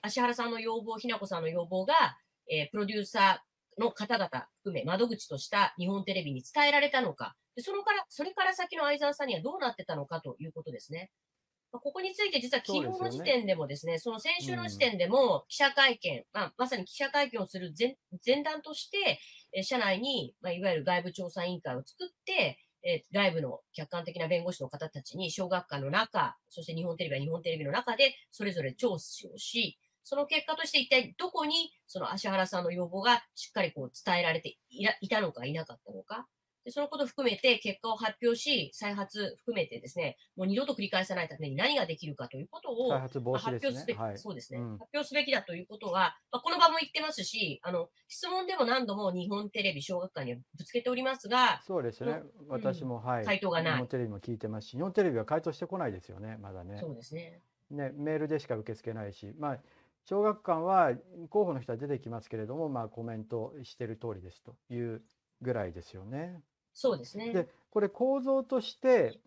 [0.04, 11.10] 芦原さんの要望、ひなこさんの要望が、えー、プロデューサーの方々含め、窓口とした日本テレビに伝えられたのか、でそのから、それから先の相沢さんにはどうなってたのかということですね。
[11.72, 19.20] まここについて実は昨日の時点でもですね、そ、ね、の先週の時点でも記者会見、うん、まあ、まさに記者会見をする前前段として、
[19.54, 36.28] え社内に、まあ、いわゆる外部調査委員会を作って、えー、外部の客観的な弁護士の方たちに小学館の中、そして日本テレビは日本テレビの中でそれぞれ聴取をし、その結果として一体どこにその芦原さんの要望がしっかりこう伝えられていたのかいなかったのか、
[36.64, 43.40] でそのことを含めて結果を発表し、再発含めてですね、もう二度と繰り返さないために何ができるかということを、発表
[43.74, 53.26] すべき、はい、そうですね、うん、発表すべきだということは、まあ、この場も言ってますし、あの、質問でも何度も日本テレビ小学館にはぶつけておりますが、そうですね、私も、はい。
[53.26, 53.74] 回答がない。
[53.74, 56.78] 日本テレビも聞いてますし、日本テレビは回答してこないですよね、まだね。
[56.80, 57.42] そうですね。
[57.72, 59.60] ね、メールでしか受け付けないし、まあ、
[60.06, 60.94] 小学館は
[61.30, 65.02] 候補の人は出てきますけれども、まあ、コメントしてる通りですという
[65.42, 66.42] ぐらいですよね。
[66.74, 67.34] そうですね。
[67.34, 69.20] でこれ構造として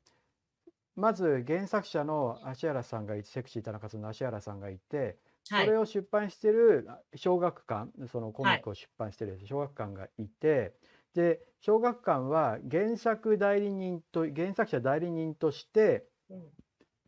[0.97, 10.73] まず原作者の芦原さんがいてセクシー田中さんの芦原さんがいてそれを出版してる小学館そのコミックを出版してる小学館がいて、
[11.15, 16.07] で小学館は原作代理人と原作者代理人として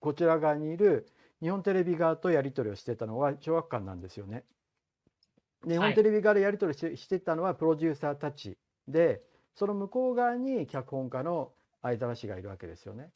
[0.01, 1.07] こちら側にいる
[1.41, 4.45] 日本テレビ側とやり取りをしてたのは小学館なんですよね。
[5.67, 9.23] 日本テレビ側でやり取りしてたのはプロデューサーたちで
[9.57, 13.11] その向こう側に脚本家の相沢氏がいるわけですよね。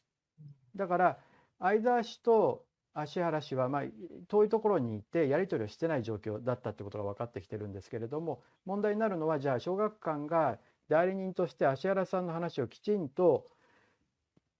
[0.74, 1.18] だから
[1.59, 3.83] 相沢氏と芦原氏はまあ
[4.29, 13.46] 遠いところにいてやり取りをしてない状況だったってことが分かってきてるんですけれども問題になるのはじゃあ小学館が代理人として芦原さんの話をきちんと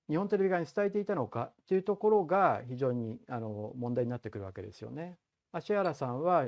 [0.09, 5.17] 日本テレビ側に伝えていたのかというところが非常にあの問題になってくるわけですよね。
[5.53, 6.47] 芦原さんは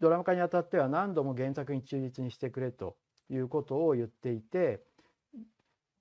[0.00, 2.96] ドラマ化にあたっては何度も原作に忠実にしてくれと
[3.30, 4.82] いうことを言っていて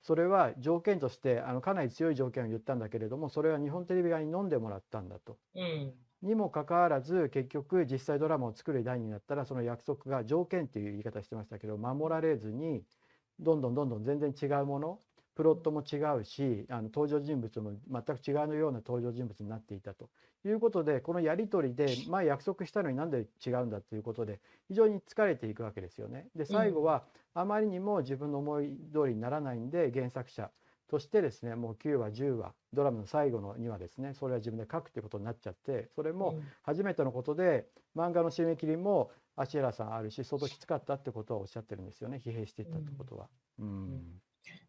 [0.01, 5.37] それは条件としてあのかなり強い条件を言ったんだけれどもそれは日本テレビ側に飲んでもらったんだと。
[5.55, 12.83] うん、にもかかわらず結局実際ドラマを作る代になったらその約束が条件っていう言い方してましたけど守られずに
[13.39, 14.99] どんどんどんどん全然違うもの
[15.35, 20.09] プロットも違うしあの登場人物も全く違うような登場人物になっていたと。
[20.47, 26.27] いうことでこのやり取りで前約束したのになんで違うんだということで非常に疲れていくわけですよね。
[26.35, 30.51] で最後はあまりにも自分の思い通りにならないんで原作者
[30.87, 42.21] としてですねもう9話10話ドラマの最後の2話ですねそれは自分で書くってことになっちゃってそれも初めてのことで漫画の締め切りも芦原さんあるし相当きつかったってことはおっしゃってるんですよね。
[42.23, 43.27] 疲弊していったってことは。
[43.59, 44.21] うん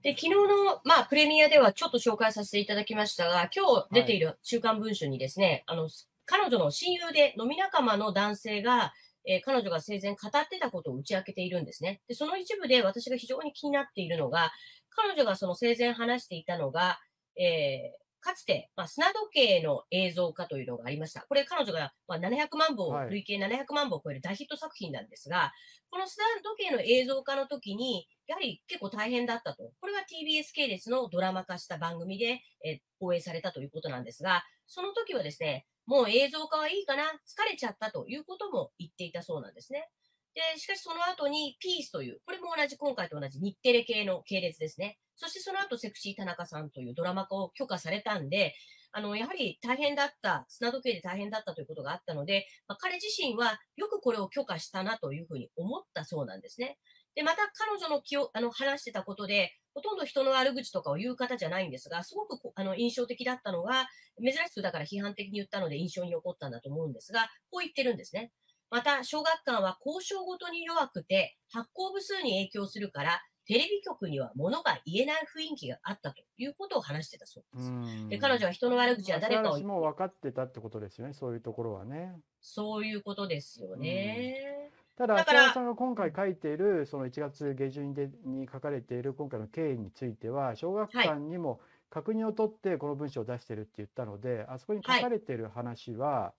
[0.02, 5.88] で、昨日の、まあ、プレミアではちょっと紹介させていただきましたが、今日出ている週刊文春にですね、はい、あの、
[6.26, 8.92] 彼女の親友で飲み仲間の男性が、
[9.26, 12.00] えー、彼女が生前語ってたことを打ち明けているんですね。
[12.08, 14.52] で、その一部で私が非常に気になっているのが、
[14.90, 17.00] 彼女がその生前話していたのが、
[17.36, 21.24] えー、かつて、まあ、砂時計の映像化というのがありました。
[21.28, 25.52] これ彼女が、まあ、700万本、累計700万本を超える大ヒット作品なんですが、
[25.90, 29.70] この砂時計の映像化の時に、やはり結構大変だったと。
[29.80, 39.88] これは TBS 系列のドラマ化した番組で、え放映されたということなんですが、その時はですね、もう映像化はいいかな、疲れちゃったということも言っていたそうなんですね。
[40.36, 44.98] で、しかしその後にピースという、これも同じ、今回と同じ日テレ系の系列ですね。
[45.16, 48.54] そしてその後セクシー田中さんというドラマ化を許可されたんで、
[48.92, 56.76] あの、やはり大変だった、砂時計で大変だったということがあったので、まあ、彼自身はよくこれを許可したなというふうに思ったそうなんですね。
[57.14, 63.86] で、また彼女の気を、あの、話してたことで、ほとんど人の悪口とかを言う方じゃないんですが、すごくあの印象的だったのが、
[64.22, 68.32] 珍しくだから批判的に言ったので印象に残ったんだと思うんですが、こう言ってるんですね。
[68.70, 78.08] また、小学館は交渉ごとに弱くて、発行部数に影響するから、テレビ局には物が言えない雰囲気があったということを話してたそうです。
[78.08, 79.60] で彼女は人の悪口は誰かを。
[79.60, 82.18] も分かってたってことですよね、そういうところはね。
[82.40, 84.72] そういうことですよね。
[84.96, 96.34] ただ、ださんが今回書いている、その1月下旬でに書かれている今回の経緯については、小学館にも確認を取ってこの文章を出してるって言ったので、あそこに書かれている話は、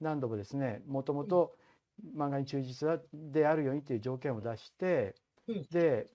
[0.00, 1.54] 何度もですね、もともと
[2.16, 5.14] 漫画に忠実であるようにという条件を出して、
[5.70, 6.08] で、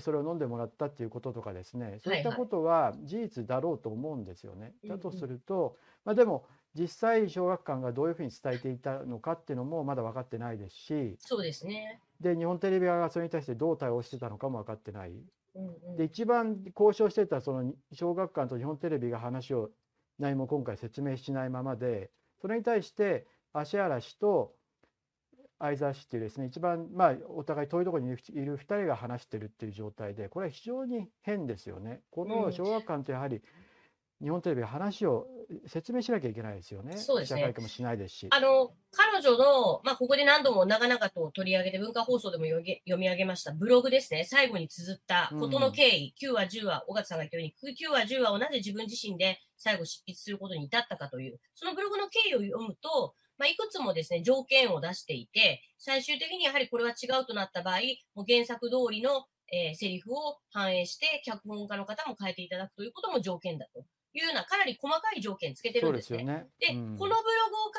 [0.00, 4.74] それを飲んでもらったっていうこととかですねそういったことは事実だろうと思うんですよね。
[4.86, 12.00] だとすると、まあ、でも実際小学館がどういうふうに伝えていたのかっていうのもまだ分かってないですしそうですね。
[12.20, 15.12] で日本テレビ側がそれに対してどう対応してたのかも分かってない。
[15.96, 19.70] で一番交渉してたその小学館と日本テレビが話を
[20.18, 24.52] 何も今回説明しないままでそれに対して芦原氏と
[25.58, 32.00] 相沢氏っていうですね一番まあお互い遠いところにいる2人が話してるっていう状態でこれは非常に変ですよね。
[32.10, 33.42] この小学館とやはり
[34.20, 35.28] 日本テレビが話を
[35.66, 36.96] 説明しなきゃいけないですよね。
[36.96, 37.54] そうですね。
[37.58, 38.28] もしないですし。
[38.30, 42.62] あの彼女のまあここで何度も長々と取り上げて文化放送でも読
[42.98, 44.24] み上げましたブログですね。
[44.24, 57.78] 最後に綴ったことの経緯、うん、9話10話尾形さんが言ったように9話10話をなぜ自分自身で最後執筆することに至ったかというそのブログの経緯を読むとまあ、いくつもですね、条件を出していて、最終的にやはりこれは違うとなった場合、
[58.14, 66.24] もう原作通りの、えー、セリフを反映して、脚本家の方も変えていただくということも条件だというような、かなり細かい条件つけてるんですね。
[66.58, 67.18] で、ねうん、このブログを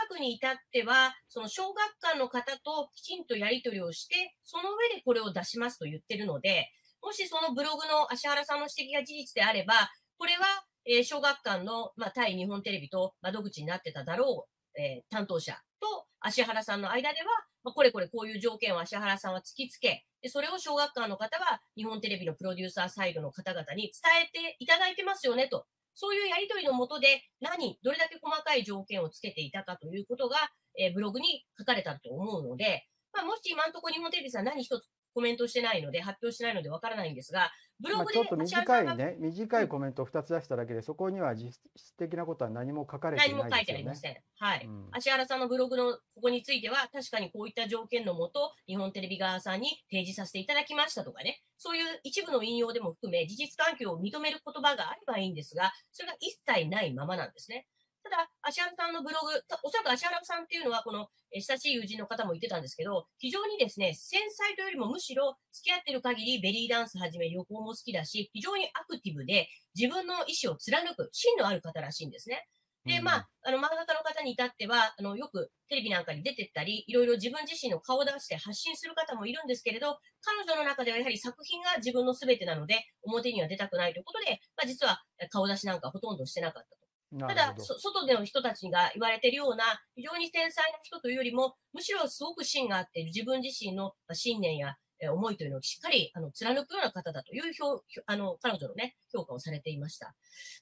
[0.09, 10.45] 書くに至っては、その小学館の方ときちんとやり取りをして、その上でこれを出しますと言ってるので、もしそのブログの芦原さんの指摘が事実であれば、これは、
[10.85, 17.25] えー、小学館の、まあ、対日本テレビと窓口になってただろうえー、担当者と芦原さんの間では、
[17.63, 23.91] まあ、これこれこういう条件を芦原さんは突きつけ、でそれを小学館の方は日本テレビのプロデューサーサイドの方々に伝
[24.23, 25.65] えていただいてますよねと。
[25.93, 30.37] そういうやりとりのもとで何、どれだけ細かい条件をつけていたかということが、
[30.79, 34.87] えー、ブログに書かれたと思うので、まあ、もし今のところ日本テレビさん何一つ
[35.19, 37.51] コメントしてないので、発表してないのでわからないんですが、
[37.81, 44.17] ブログで、ちょっと短いね、短いコメントを2つ出しただけで、そこには実質的なことは何も書かれてない、ね、何も書いてありません。
[44.37, 44.65] はい。
[44.65, 57.67] うん、芦原さんのブログのここについては、確かにこういった条件のもと、日本テレビ側さんに提示させていただきましたとかね、そういう一部の引用でも含め、事実関係を認める言葉があればいいんですが、それが一切ないままなんですね。
[58.09, 72.47] ただ、芦原さんのブログ、おそらく芦原さんっていうのは、この、え親しい友人の方も言ってたんですけど、非常にですね、繊細というよりもむしろ付き合ってる限りベリーダンスはじめ旅行も好きだし、非常にアクティブで自分の意思を貫く芯のある方らしいんですね。
[72.85, 86.78] で、まあ、あの、漫画家の方に至っては、あの、よくテレビなんかに出てったり、いろいろ自分自身の顔を出して発信する方もいるんですけれど、彼女の中ではやはり作品が自分の全てなので、表には出たくないということで、まあ、実は顔出しなんかほとんどしてなかったと。
[87.17, 94.75] ただ、外での人たちが言われているような、非常に繊細な人というよりも、むしろすごく芯があって自分自身の信念や
[95.07, 100.13] 思いというのをしっかりあの貫くような方だという評あの彼女の、ね、評価をされていました。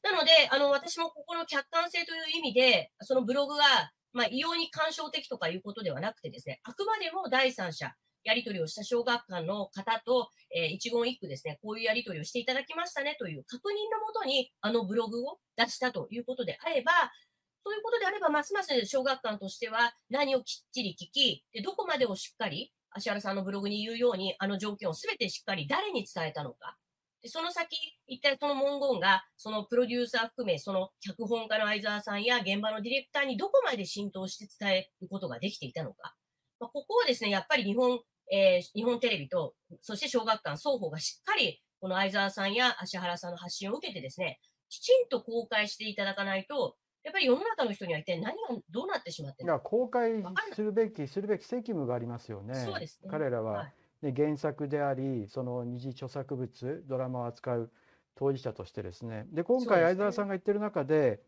[0.04, 3.64] なので、あの私もここの客観性という意味で、そのブログが、
[4.14, 7.94] まあ、異様に感傷的とかいうことではなくてですね、あくまでも第三者、
[8.24, 16.92] やり取りをした小学館の方と、えー、一言一句ですね、こういうやり取りをしていただきましたねという確認のもとに、あのブログを出したということであれば、
[17.64, 26.78] そういうことであれば、ますます小学館としては何をきっちり聞き、でどこまでをしっかり、芦原さんのブログに言うように、あの条件をすべてしっかり誰に伝えたのか。
[27.22, 27.76] でその先、
[28.08, 36.16] 一体その文言が、そのプロデューサー含め、その脚本家の相沢さんや現場のディレクターにどこまで浸透して伝えることができていたのか。
[36.60, 38.00] まあ、ここをですね、やっぱり日本
[38.32, 44.40] えー、日本テレビと、そして小学館双方がしっかり、この相沢さんや芦原さんの発信を受けてですね、
[44.70, 49.64] きちんと公開していただかないと、やっぱり世の中の人には一体何がどうなってしまってるのか。
[49.64, 52.56] 公開するべき、するべき責務がありますよね。
[52.56, 53.10] そうですね。
[53.10, 57.72] 彼らは、ね、原作であり、その二次著作物、ドラマを扱う
[58.16, 59.26] 当事者としてですね。
[59.32, 61.22] で、今回相沢さんが言ってる中で、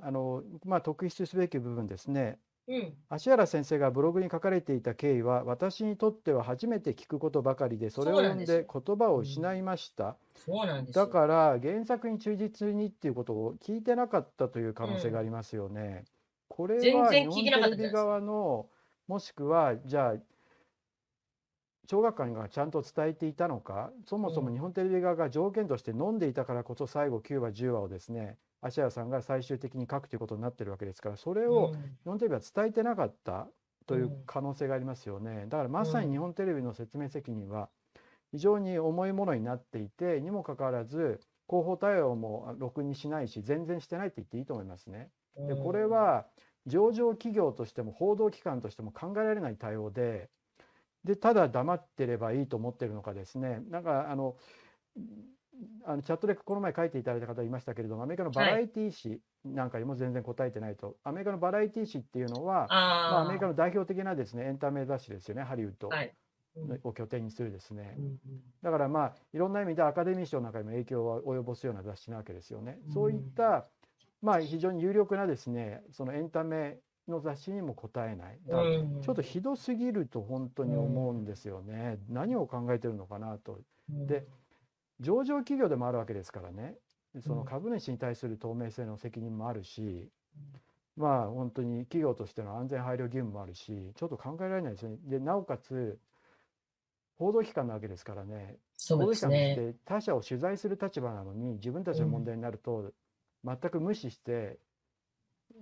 [0.00, 2.38] あの、まあ、特筆すべき部分ですね。
[2.68, 16.02] うん、芦原先生がブログに書かれていた経緯は私にとっては初めて聞くことばかりでそれを読んで言葉を失いました、そうなんですだから原作に忠実にっていうことを聞いてなかったという可能性がありますよね。
[16.02, 16.06] うん、
[16.48, 18.66] これは日本テレビ側の
[19.06, 20.14] もしくはじゃあ
[21.90, 23.90] 小学館がちゃんと伝えていたのか？
[24.04, 33.48] そもそも日本テレビ側が条件として飲んでいたからこそ最後9話10話をですね芦屋さんが最終的に書くということになってるわけですからそれを日本テレビは伝えてなかった
[33.86, 35.46] という可能性がありますよね。
[35.48, 37.70] だからまさに日本テレビの説明責任は
[38.30, 45.10] 非常に重いものになっていてにもかかわらず広報対応もろくにしないし全然してないって言っていいと思いますね。
[45.36, 46.26] でこれは
[46.66, 50.28] 上場企業としても報道機関としても考えられない対応で
[51.04, 54.36] でただ黙ってればいいと思ってるのかですねなんかあの
[55.84, 65.88] あのチャットでこの前書いていただいた方いましたけれどもアメリカのバラエティ誌なんかにも全然答えてないと、はい、アメリカのバラエティ誌っていうのはまあ、アメリカの代表的なですねエンタメ雑誌ですよねハリウッド。
[66.82, 67.96] を拠点にするですね、
[68.62, 72.80] だからまあいろんな意味でアカデミー賞なんかにも影響を及ぼすような雑誌なわけですよね。
[72.92, 73.66] そういった
[74.22, 78.38] まあ非常に有力なですねそのエンタメの雑誌にも答えない。
[79.02, 81.98] ちょっとひどすぎると本当に思うんですよね。
[82.08, 83.60] 何を考えてるのかなと。
[83.88, 84.26] で、
[85.00, 86.76] 上場企業でもあるわけですからね。
[87.20, 90.08] その株主に対する透明性の責任もあるし、
[90.96, 94.98] まあ本当に企業としての安全配慮義務もあるし、ちょっと考えられないですよね。
[95.04, 95.98] で、なおかつ、
[97.16, 98.56] 報道機関なわけですからね、
[98.88, 102.92] 報道機関として他者を取材する立場なのに、自分たちの問題になると、
[103.44, 104.58] 全く無視して、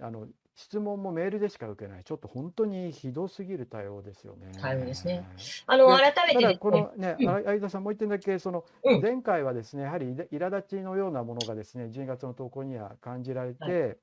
[0.01, 0.27] あの
[0.57, 4.53] 質問もメールでしか受けない、ちょっと本当にひどすぎる対応ですよね。
[4.59, 5.29] 対応ですね。
[5.67, 8.65] あの、改めて、ただ、このね、相田さん、もう一点だけ、その、
[9.03, 13.99] 前回はですね、やはり苛立ちのようなものがですね、12月の投稿には感じられて、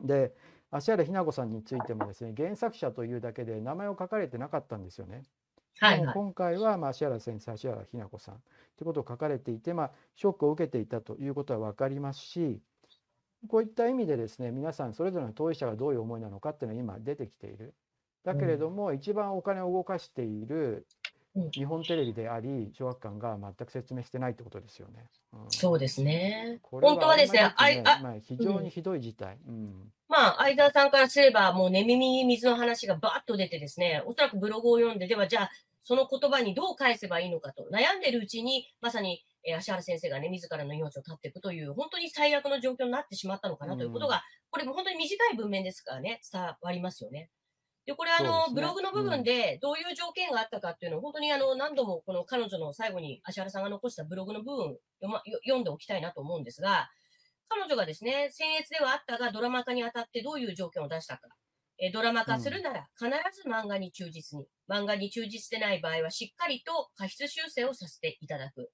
[0.00, 0.34] で、
[0.72, 5.22] 芦原ひな子さんについてもですね、原作者というだけで名前を書かれてなかったんですよね。
[5.78, 8.42] はい、はい、今回は、まあ、芦原先生、芦原ひな子さん
[8.76, 12.60] ということを書かれていて、まあ、ショックを受けていたということは分かりますし、
[13.48, 17.74] こういった意味でですね皆さんそれぞれの当事者がどういう思いなのかっていうのは今出てきている。
[18.24, 20.86] だけれども、うん、一番お金を動かしている
[21.52, 25.06] 日本テレビであり小学館が全く説明してないってことですよね。
[25.32, 26.60] うん、そうですね。
[26.62, 29.38] 本当はですね、ああまあ、非常にひどい事態。
[29.48, 35.50] うん、まあ、相沢さんからすれば、もう寝耳に水の話がバーッと出てですね、おそらくブログを読んで、ではじゃあ、
[35.82, 44.20] その言葉にどう返せばいいのかと悩んでるうちに、まさにえー、芦原先生がね、自らの命を絶っていくという、本当に最悪の状況になってしまったのかなということが、うん、
[44.50, 47.30] これも本当に短い文面ですからね、伝わりますよね。
[47.84, 56.88] で、これあの、ね、ブログの部分でどういう条件があったかっていうのを、本当にあの、何度もこの彼女の最後に芦原さんが残したブログの部分読,、ま、読んでおきたいなと思うんですが、
[57.48, 61.28] 彼女がですね、僭越ではあったが、ドラマ化にあたってどういう条件を出したか。
[61.78, 63.10] えドラマ化するなら、必
[63.42, 64.46] ず漫画に忠実に。
[64.68, 68.70] 漫画に忠実でない場合は、しっかりと過失修正をさせていただく。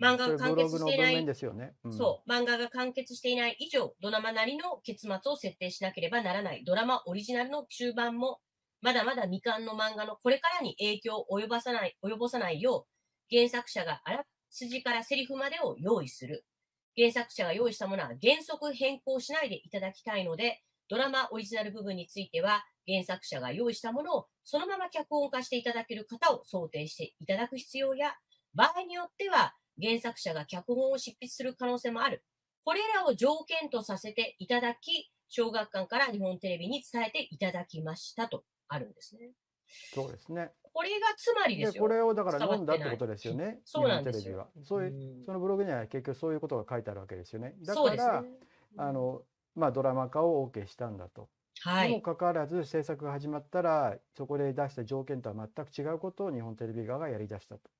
[0.00, 1.74] 漫画が完結していない、ね。
[1.84, 6.64] うん、そう、漫画が完結していない以上、ドラマなりの結末を設定しなければならない。
[6.64, 8.40] ドラマオリジナルの終盤も、
[8.80, 12.86] まだまだ未完の漫画のこれからに影響を及ぼさない、及ぼさないよ
[13.30, 16.44] う、原作者があらすじからセリフまでを用意する。
[16.96, 28.14] 原作者が用意したものは原則変更しないでいただきたいので、ドラマオリジナル部分については、原作者が用意したものをそのまま脚本化していただける方を想定していただく必要や、
[28.54, 32.22] 場合によっては原作者が脚本を執筆する可能性もある。
[32.64, 39.32] これらを条件とさせていただき、小学館から日本テレビに伝えていただきましたとあるんですね。
[39.94, 40.52] そうですね。
[40.72, 41.82] これがつまりですよ。
[41.82, 43.60] これをだから読んだってことですよね。
[43.64, 44.48] そうなんですよ。
[44.62, 47.54] そういう、そのブログには結局そういうことが書いてあるわけですよね。
[47.64, 48.28] だから、ね、
[48.76, 49.22] あの、
[49.54, 51.28] まあドラマ化を OK したんだと。
[51.60, 57.70] はい、にもかかわらず制作が始まったらそこで出した条件とは全く違うことを日本テレビ側がやりだしたと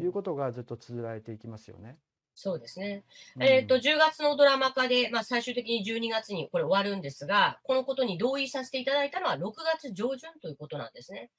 [0.00, 1.98] いうことがずっと綴られていきますよね。
[2.34, 3.04] そうですね。
[3.36, 11.30] うん、えっ、ー、と、10月のドラマ化で、まあ、最終的に12月にこれ終わるんですが、このことに同意させていただいたのは6月上旬ということなんですね。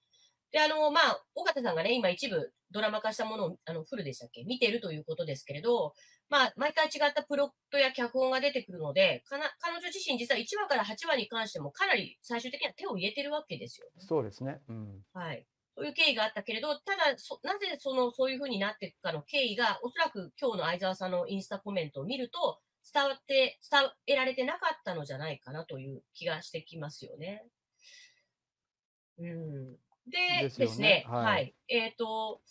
[0.52, 4.46] で、あの、まあ、尾形さんがね、今一部ドラマ化したものを、あの、フルでしたっけ？
[4.46, 5.94] 見てるということですけれど、
[6.30, 13.92] まあ、毎回違ったプロットや脚本が出てくるので、かな彼女自身実は1話から8話に関してもかなり最終的には手を入れてるわけですよ、ね。
[14.08, 14.62] そうですね。
[14.70, 15.02] うん。
[15.14, 15.46] はい。
[15.76, 17.12] そういう経緯があったけれど、ただ、
[17.44, 22.60] なぜその、そういうふうになっていくかの経緯が、おそらく今日の相沢さんのインスタコメントを見ると、
[22.94, 27.44] 伝わって、伝えられてなかったのじゃないかなという気がしてきますよね。
[29.18, 29.76] うん。
[30.08, 31.56] でですね、はい、はい。
[31.68, 32.42] えっ、ー、と、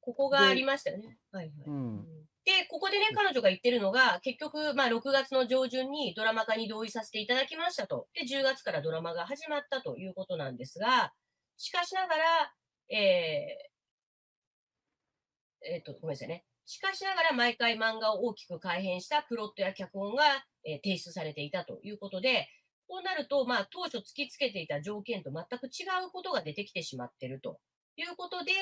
[0.00, 1.18] ここがありましたよね。
[1.32, 1.54] はいはい。
[1.66, 2.04] うん、
[2.44, 8.08] で、ここでね、彼女が言ってるのが、結局、まあ、6月の上旬にドラマ化に同意させていただきましたと。
[8.14, 11.12] で、10月からドラマが始まったということなんですが、
[11.58, 12.52] しかしながら、
[12.90, 16.44] えー、えっ、ー、と、ごめんなさいね。
[16.66, 20.22] しかしながら毎回漫画を大きく改変したプロットや脚本が、
[20.64, 22.48] えー、提出されていたということで、
[22.86, 27.58] こうなると、まあ、当初突きつけていた条件と全く違うことが出てきてしまっていると
[27.96, 28.52] いうことで、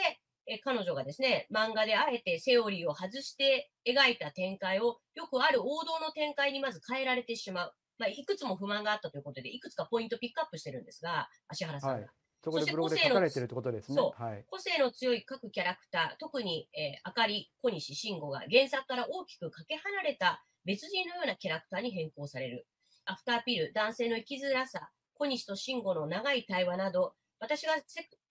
[0.48, 7.72] え彼女がですね、漫画であえてセオリーを外して描いた展開を、よくある王道の展開にまず変えられてしまう。
[7.98, 11.96] まあ、いくつも不満があったということで、いくつかポイントピックアップしてるんですが、芦原さんが。
[11.96, 12.08] はい
[12.46, 14.00] そこでブログで書かれてるってことですね。
[14.00, 22.68] はい、個性の強い各キャラクター、特に、えー、あかり、小西、慎吾が原作から大きくかけ離れた別人のようなキャラクターに変更される。
[23.04, 27.74] アフターピル、男性の生きづらさ、小西と慎吾の長い対話など、私が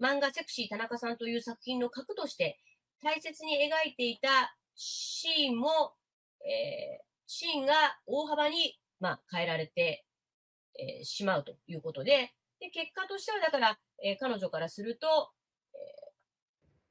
[0.02, 2.60] 漫画セクシー田中さんという作品の核として
[3.04, 5.94] 大切に描いていたシーンも、
[6.42, 7.74] えー、シーンが
[8.08, 10.06] 大幅に、まあ、変えられて、
[10.80, 15.32] えー、しまうということで、で、結果としては、だから、えー、彼女からすると、
[15.74, 16.12] えー、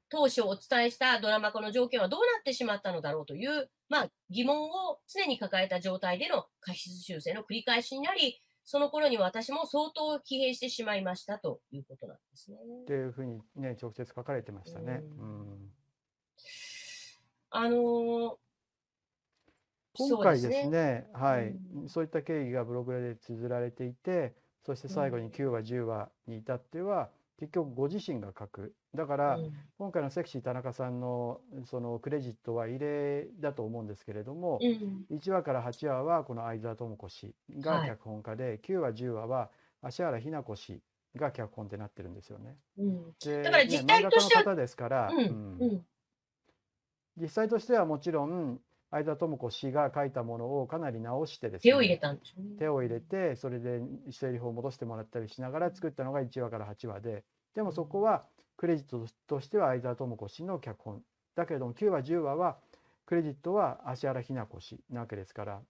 [0.09, 12.57] 当初お伝えしたドラマ化の条件はどうなってしまったのだろうという、まあ、疑問を常に抱えた状態での過失修正の繰り返しになり、その頃に私も相当疲弊してしまいましたということなんですね。
[12.81, 15.03] っていうふうにね、直接書かれてましたね。
[15.19, 15.71] うん、
[17.51, 18.35] あのー、
[19.97, 21.07] 今回ですね、すね。
[21.13, 24.33] はい、うん、そういった経緯がブログで綴られていて、
[24.65, 28.73] そして最後に9話10話に至っては結局ご自身が書く。
[28.95, 29.39] だから
[29.77, 34.59] 今回のセクシー田中さんのそのクレジットは異例だと思うんですけれども
[35.11, 39.49] 1話から8話はこの相沢智子氏が脚本家で9話10話は
[39.81, 40.81] 芦原日奈子氏
[41.15, 42.57] が脚本ってなってるんですよね。
[43.23, 45.11] でだから実態としては、方ですから、
[47.17, 48.59] 実際としてはもちろん
[48.95, 52.55] 相田智子氏が書いたものをかなり直してですね手を入れたんでしょうね。
[52.57, 53.81] 手を入れてそれで
[54.11, 57.25] セリフを戻してもらったりしながら作ったのが1話から8話で。
[57.55, 58.23] でもそこは
[58.55, 61.01] クレジットとしては相田智子氏の脚本。
[61.35, 62.57] だけれども9話10話は
[63.05, 65.61] クレジットは芦原日奈子氏なわけですから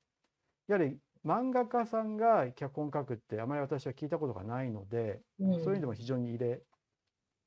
[0.67, 0.95] やはり
[1.25, 6.61] 漫画家さんが脚本書くってあまり私は聞いたことがないので、うん、そういう意味でも非常に異例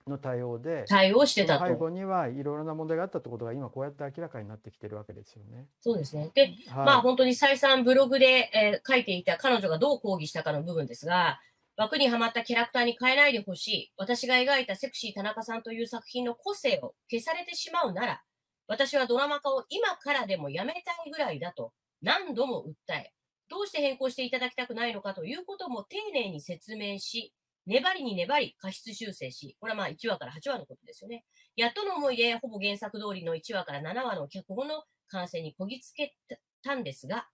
[0.08, 5.66] の対応で対応してたと背後にはいろいろな問題があったってことが今こうやって明らかになってきてるわけですよね。
[5.80, 6.30] そうですね。
[6.34, 11.40] で、はい、まあ本当に再三ブログで、えー、書いていた彼女がどう抗議したかの部分ですが、
[11.76, 13.92] 枠にはまったキャラクターに変えないでほしい。
[13.96, 18.22] 私が描いたセクシー田中さんという作品の個性を消されてしまうなら、
[18.66, 23.12] 私はドラマ化を今からでもやめたいぐらいだと何度も訴え、
[23.48, 27.32] どうして変更していただきたくないのかということも丁寧に説明し、
[27.68, 31.24] 粘りに粘り過失修正し、これはまあ1話から8話のことですよね。
[31.54, 36.14] やっとの思いでほぼ原作通りの1話から7話の脚本の完成にこぎつけ
[36.62, 37.28] たんですが、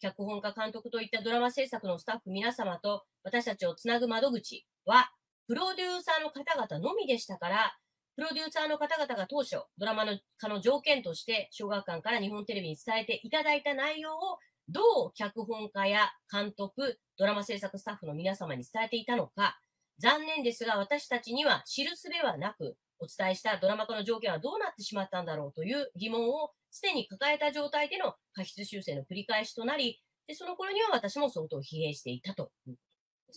[0.00, 5.10] 脚本家監督といったドラマ制作のスタッフ皆様と私たちをつなぐ窓口は、
[5.48, 7.76] プロデューサーの方々のみでしたから、
[8.14, 19.58] プロデューサーの方々が当初、ドラマの化の条件として、小学館から日本テレビに伝えていただいた内容を、どう脚本家や監督、ドラマ制作スタッフの皆様に伝えていたのか、
[19.98, 32.52] 残念ですが私たちには知るすべはなく、お伝えしたドラマ化の条件はどうなってしまったんだろうという疑問をすでに抱えた状態での過失修正の繰り返しとなり、でその頃には私も相当疲弊していたと。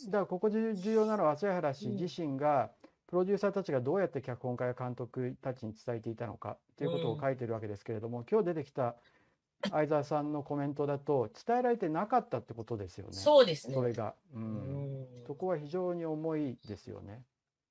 [0.08, 2.72] だからここで重要なのは芦原氏自身が、
[3.08, 8.96] プロデューサーたちがどうやって脚本家や監督たちに伝えていたのかということを書いてるわけですけれども、うん、今日出てきた
[9.70, 13.14] 相沢さんのコメントだと伝えられてなかったってことですよね。
[13.14, 13.74] そうですね。
[13.74, 17.24] それが、うん、そこは非常に重いですよね。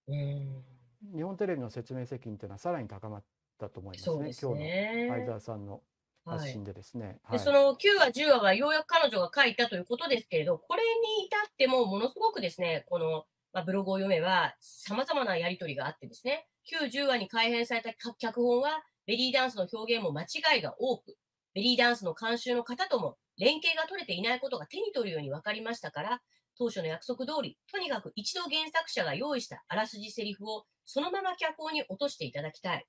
[0.07, 3.25] 日本テレビの説明責任というのはさらに高まっ
[3.59, 4.33] たと思いますね。
[4.33, 5.81] すね今日の相沢さんの
[6.25, 7.19] 発信でですね。
[7.25, 10.83] はい、でその9話、10話はようやく彼女が書いたということですけれど、これ
[11.19, 21.17] に至ってもものすごくですね、このまあ、ブログを読めば、様々なやりとりがあってですね、9、10話に改編された脚本は、ベリーダンスの表現も間違いが多く、
[21.55, 26.21] ベリーダンスの監修の方とも連携が取れていないことが手に取るように分かりましたから、
[26.57, 32.87] 当初の約束通り、とにかく一度原作者が用意したあらすじセリフをそのまま脚本に落としていただきたい。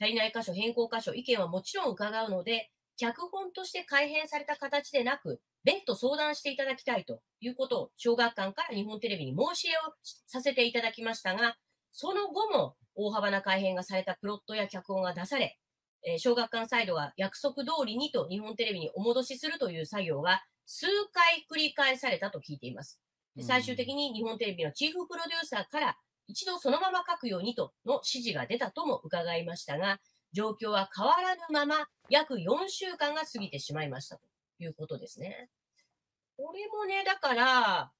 [0.00, 9.80] 足りない箇所、変更箇所、意見はもちろん伺うので、脚本として改編された形でなく、別途相談していただきたいということを、小学館から日本テレビに申し入れを
[10.26, 11.56] させていただきましたが、
[11.92, 15.58] その後も大幅な改編がされたプロットや脚本が出され、
[16.06, 23.00] えー、小学館サイドは約束通りにと日本テレビにお戻しするという作業が数回繰り返されたと聞いています。
[23.40, 25.96] 最終的に日本テレビのチーフプロデューサーから
[26.28, 29.98] 一度そのまま書くようにとの指示が出たとも伺いましたが、
[30.32, 34.22] 状況は変わらぬまま約4週間が過ぎてしまいましたと
[34.58, 35.50] いうことですね。
[36.36, 37.90] これもね、だから、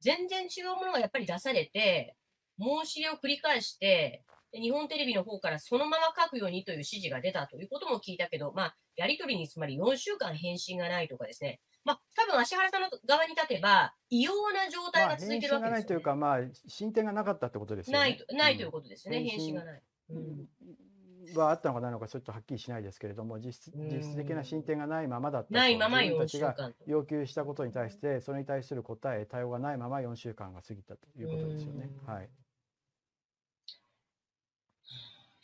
[0.00, 2.16] 全然違うものがやっぱり出されて、
[2.58, 4.22] 申し入れを繰り返して、
[4.60, 11.60] 日本テレビの方からそのまま書くようにという指示が出たということも聞いたけど、まあ、やり取りにつまり4週間返信がないとかですね。
[11.84, 17.98] まあ、多分芦原さんの側に立てば、異様な状態が続いてるわけですよ、ね、まあ、返信がないというか、まあ、進展がなかったってことですよね。
[17.98, 19.82] ないと、ないということですね、うん、返信がない。
[20.10, 20.48] うん。
[21.36, 26.54] はあったのかないのかちょっとはっきりしないですけれども実質実質的な進展がないままだったないまま自分たちが
[26.86, 31.90] 要求したことに対してそれに対する答え対応がないまま4週間が過ぎたということですよね。
[32.06, 32.28] はい、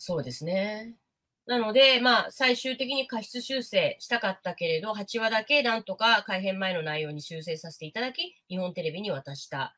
[0.03, 0.94] そうですね。
[1.46, 9.76] なので、まあ、最終的に過失修正したかったけれど、8話だけなんとか改編前の内容に修正させていただき、日本テレビに渡した。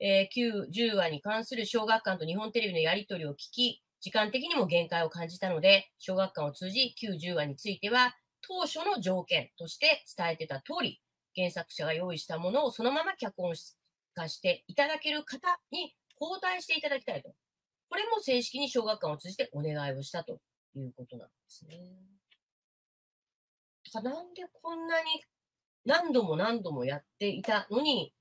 [0.00, 11.00] えー、9、10話に関する小学館と日本テレビのやり取りを聞き、時間的にも限界を感じたので、小学館を通じ90話については、当初の条件として伝えてた通り、
[11.36, 13.54] 原作者が用意したものをそのまま脚本
[14.14, 17.30] 化していただける方に交代していただきたいと。
[17.90, 20.38] これも正式に小学館を通じてお願いをしたと
[20.76, 21.76] いうことなんですね。
[23.92, 25.06] だからなんでこんなに
[25.84, 28.14] 何度も何度もやっていたのに、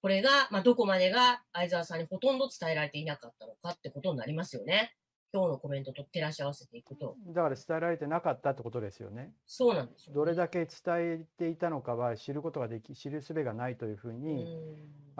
[0.00, 4.94] これが、まあ、どこまでが相沢さんにほとんど伝えられていなかったのかってことになりますよね。
[5.34, 7.16] 今日のコメントと照らし合わせていくと。
[7.26, 9.32] だから伝えられてなかったってことですよね。
[9.46, 14.46] そうなんです、ね、どれだけ伝えていたのかは知ることができ、知るすべがないというふうに、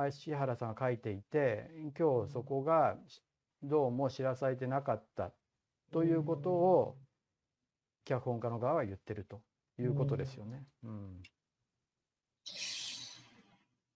[0.09, 1.69] 石原さんが書いていて、
[1.99, 2.97] 今日そこが
[3.65, 5.33] どうも知らされてなかった
[5.93, 6.97] ということを、
[8.05, 9.41] 脚本家の側は言ってると
[9.79, 10.65] いうことですよね。
[10.83, 11.23] うん、うん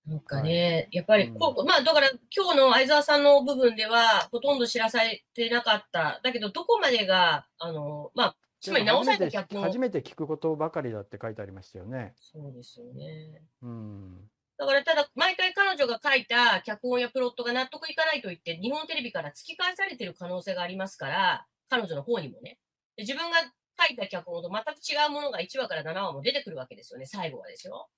[0.09, 6.21] なんかね、はい、やっぱりこう、うん、まあだから今日の相沢さんの部分ではほとんど知らされてなかった。
[6.23, 12.15] だけどどこまでが、あの、まあ、つまり直された脚本初めて聞くことばかりだって書いてありましたよね。
[12.17, 13.43] そうですよね。
[13.63, 14.31] うん。
[14.59, 22.59] だからただ毎回彼女が書いた脚本やプロットが納得いかないと言って日本テレビから突き返されてる可能性がありますから、彼女の方にもね。
[22.97, 23.39] で自分が
[23.79, 27.89] 書いた脚本と全く違うものが1話から7話も出てくるわけですよね、最後はですよ。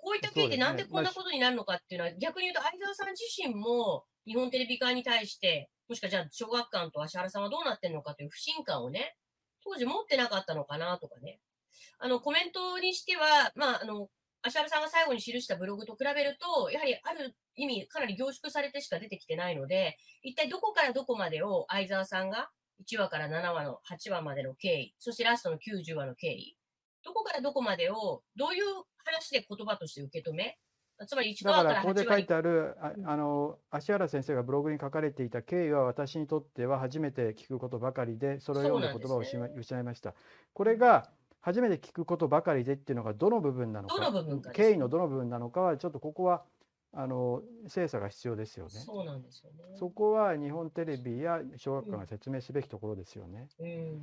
[0.00, 9.16] こういった経緯でなんでこんなことになるのかっていうのは、逆に言うと相沢さん自身も日本テレビ側に対して、もしかじゃあ小学館と芦原さんはどうなってるのかという不信感をね、
[9.64, 11.40] 当時持ってなかったのかなとかね。
[11.98, 14.08] あの、コメントにしては、まあ、あの、
[14.42, 22.50] 芦原さんが最後に記したブログと比べると、やはりある意味かなり凝縮されてしか出てきてないので、一体どこからどこまでを相沢さんが
[22.88, 26.56] 1話から7話の8話までの経緯、そしてラストの90話の経緯、
[27.04, 28.64] どこからどこまでをどういう
[29.04, 30.58] 話で言葉として受け止め、
[31.06, 40.14] つまり1だか話からら8ここで書いてあるあうんあの芦原先生がブログに書かれていた経緯は私にとっては初めて聞くことばかりでそれを読んでそうな言葉を失ねい失いました。
[40.52, 41.10] これが
[41.42, 46.44] 初めて聞くことばかりでっていうのがどの部分なのかどの部分かです経緯のどの部分なのかはちょっとここは
[46.94, 48.70] あの精査が必要ですよね。
[48.80, 49.76] そうなんですよね。
[49.76, 53.48] そこは日本テレビや小学館が説明すべきところですよね。
[53.58, 54.00] うん。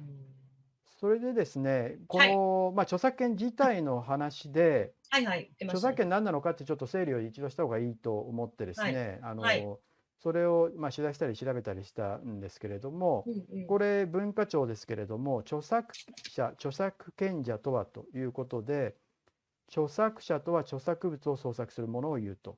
[1.00, 9.66] それでですね、この、まあ、著作権自体の話で、はいはい、著作権何なのかってちょっと整理を一度した方がいいと思ってですね、あの、はい
[10.22, 13.26] それを、まあ、取材したり調べたりしたんですけれども、
[13.67, 15.93] これ文化庁ですけれども著作
[16.30, 18.95] 者著作権者とはということで
[19.70, 22.57] 著作者とは著作物を創作するものを言うと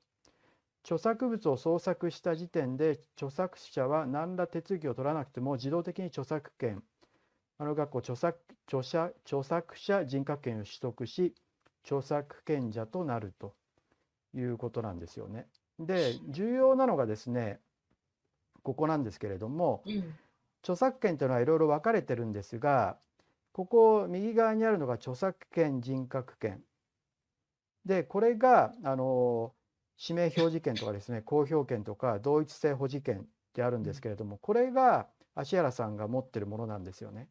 [0.84, 6.84] 著作物を創作した時点で著作者は何ら手続きを取らなくても自動的に著作権
[7.59, 11.36] あの学校著作著者著作者人格権を取得し
[11.84, 13.53] 著作権者となると
[14.34, 15.47] いうことなんですよね。
[15.86, 17.60] で重要なのがですね
[18.64, 20.16] ここなんですけれどもうん
[20.64, 22.98] 著作権というのはいろいろ分かれてるんですが
[23.52, 26.62] ここ右側にあるのが著作権人格権
[27.86, 29.54] でこれがあの
[30.00, 33.24] 指名表示権とかですね公表権とか同一性保持権っ
[33.54, 37.28] てあるんですけれどもこれが芦原さんが持ってるものなんですよね。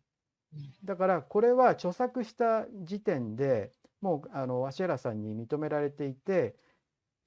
[0.85, 3.71] だからこれは著作した時点で
[4.01, 6.57] もうあの芦原さんに認められていて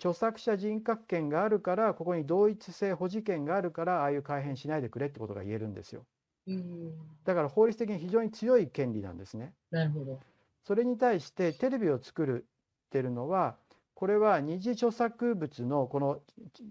[0.04, 6.06] 著作者人格権があるからここに同一性保持権があるからああいう改変しないでくれってことが言えるんですよ。
[6.46, 6.92] うん。
[7.24, 9.54] だから法律的に非常に強い権利なんですね。
[9.72, 10.20] なるほど。
[10.66, 12.46] それに対してテレビを作る
[12.88, 13.56] ってるのは
[13.94, 16.22] これは二次著作物のこの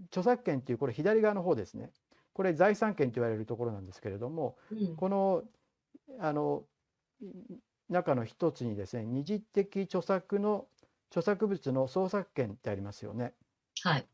[0.09, 1.91] 著作権っていうこれ左側の方ですね。
[2.35, 4.97] これ財産権と言われるところなんですけれどもうん。
[4.97, 5.43] この
[6.19, 6.65] あの
[7.89, 10.67] 中の一つにですね二次的著作の
[11.13, 13.35] 著作物の創作権ってありますよね。
[13.83, 14.07] はい。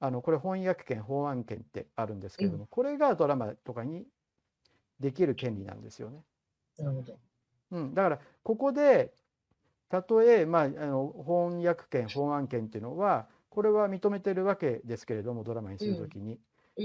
[0.00, 4.04] あのこれ翻訳権法案権ってあるんですけれども、これがドラマとかに
[4.98, 6.24] できる権利なんですよね。
[6.78, 7.18] なるほど。
[7.70, 9.14] うん、だからここで
[9.88, 16.38] たとえ、まあ、あの翻訳権法案権っていうのはこれは認めてるわけですけれどもドラマにするときに、うん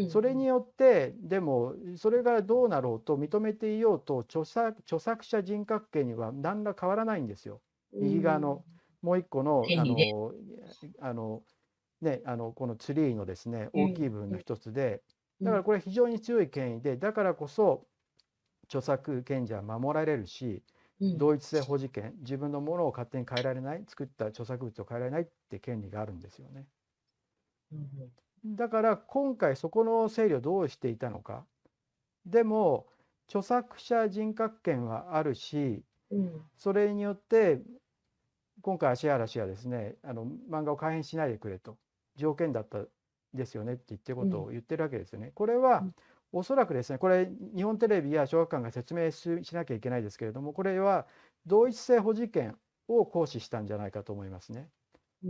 [0.10, 7.60] それによってでもそれがどうなろうと認めていようと著作著作者人格権には何ら変わらないんですよ。
[7.92, 8.64] 右側の
[9.02, 9.96] もう一個のあの
[11.00, 11.44] あの
[12.02, 13.84] ねあのこのツリーのですねうん。
[13.84, 15.04] 大きい部分の一つで、
[15.40, 15.46] うん。
[15.46, 17.88] だからこれ非常に強い権威でだからこそ
[18.66, 20.64] 著作権者は守られるし
[21.00, 21.18] うん。
[21.18, 26.68] 同一性保持権自分のものを勝手に変えられない作った著作物を変えられないって権利があるんですよね。
[27.72, 28.12] うん。
[28.46, 31.46] だから今回そこの整理をどうしていたのか。
[32.26, 32.88] でも
[33.28, 36.52] 著作者人格権はあるしうん。
[36.58, 37.62] それによって
[38.62, 41.78] 今回芦原氏はですねあの漫画を改変しないでくれと
[42.16, 42.86] 条件だった
[43.34, 45.32] ですよねって言ってることを言ってるわけですよね。
[45.36, 45.96] これはうん
[46.34, 51.06] おそらくですねこれ日本テレビや小学館が説明ししなきゃいけないですけれどもこれは
[51.46, 52.58] 同一性保持権
[52.88, 54.70] を行使したんじゃないかと思いますね。
[55.24, 55.28] う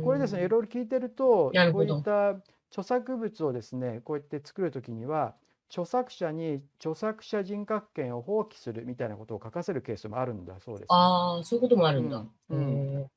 [0.00, 2.30] んこれですねいろいろ聞いてるとこういった
[2.70, 5.36] 著作物をですねこうやって作る時には
[5.68, 10.86] 著作者に著作者人格権を放棄するみたいなことを書かせるケースもあるんだそうです、ね。
[10.90, 12.24] ああ、そういうこともあるんだ。
[12.50, 13.10] うん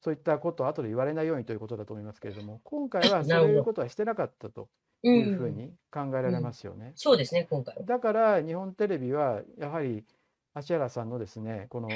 [0.00, 4.68] そういったことを後で言われないようにということだと思いますけれども 今回はそういうことはしてなかったと
[5.02, 6.92] ういうふうんに考えられますよね。
[6.94, 7.82] そうですね、今回は。
[7.82, 10.04] だから日本テレビはやはり
[10.54, 11.88] 芦原さんのですねこの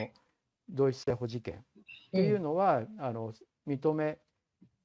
[0.68, 3.32] 同一性保持権っていうのは、あの
[3.66, 4.18] 認め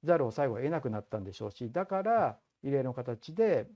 [0.04, 3.68] ざるを最後は得なくなったんでしょうしだから異例の形で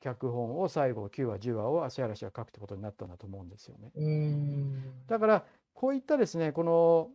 [0.00, 3.90] 脚本を最後9話10話を芦原氏が書くってことになったんだと思うんですよね。
[5.06, 5.44] だから
[5.74, 7.10] こういったですねこの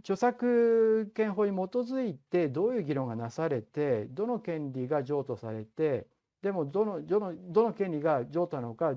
[0.00, 6.06] 著作権法に基づいてどういう議論がなされてどの権利が譲渡されて
[6.42, 8.94] でもどのどのどの権利が譲渡なのか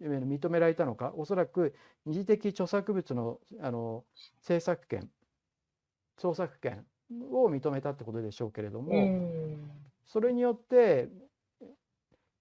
[0.00, 1.74] 認められたのかおそらく
[2.06, 4.04] 二次的著作物のあの
[4.40, 5.10] 制作権
[6.18, 6.86] 創作権
[7.30, 9.79] を認めたってことでしょうけれども、うん
[10.10, 11.08] それによって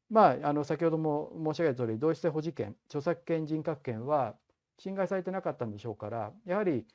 [0.10, 4.36] まああの先ほども申し上げた通り同一性保持権著作権人格権は
[4.80, 6.88] 侵害されてなかったんでしょうからやはり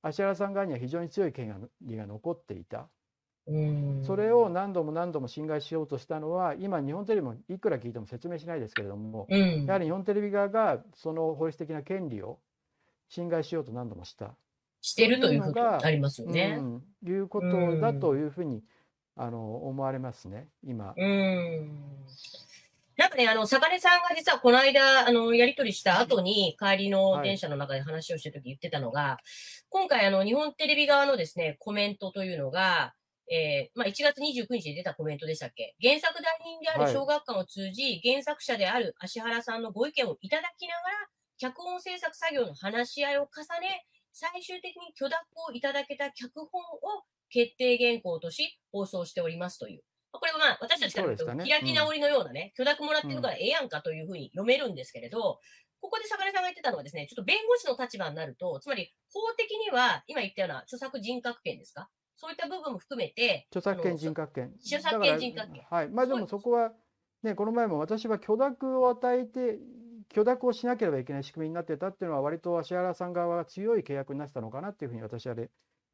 [0.00, 2.88] 芦原さん側には非常に強い権利が残っていた。
[3.46, 4.02] うん。
[4.04, 9.66] それを何度も何度も侵害しようとしたのは今日本テレビもいくら聞いても説明しないですけれどもうん。
[9.66, 12.38] やはり日本テレビ側がその法律的な権利を
[13.08, 14.34] 侵害しようと何度もした。
[14.80, 16.58] してるということになりますよね。
[16.58, 18.64] うん、いうことだというふうに
[19.16, 20.94] あの思われますね今。
[20.96, 21.70] うん。
[22.96, 29.24] なんかかね、あの、坂根さんが実はこの間、あの、やり取りした後に、帰りの電車の中で話をしてるとき言ってたのが、はい、
[29.70, 32.94] 今回、あの、日本テレビ側のですね、コメントというのが、
[33.30, 35.74] えー、まあ、1月29日に出たコメントでしたっけ？
[35.80, 41.08] 原作代理人である小学館を通じ、はい、原作者である芦原さんのご意見をいただきながら、
[41.38, 49.82] 脚本制作作業の話し合いを重ね、最終的に許諾をいただけた脚本を決定原稿とし放送しておりますという。
[50.12, 55.40] これはまあ私たちからと開き直りのようなね、許諾もらってるからええやんかというふうに読めるんですけれど、
[55.80, 61.88] ここで坂根さんが言ってたのはですね、ちょっと弁護士の立場になると、つまり法的には今言ったような著作人格権ですか？
[62.14, 64.52] そういった部分も含めて、著作権人格権。
[64.60, 65.62] 著作権人格権。
[65.68, 65.88] はい。
[65.88, 66.72] まあでもそこは、
[67.22, 69.58] ね、この前も私は許諾を与えて、
[70.10, 75.34] 許諾をしなければいけない仕組みになってたっていうのは、割と芦原さん側が強い契約になってたのかなっていうふうに私は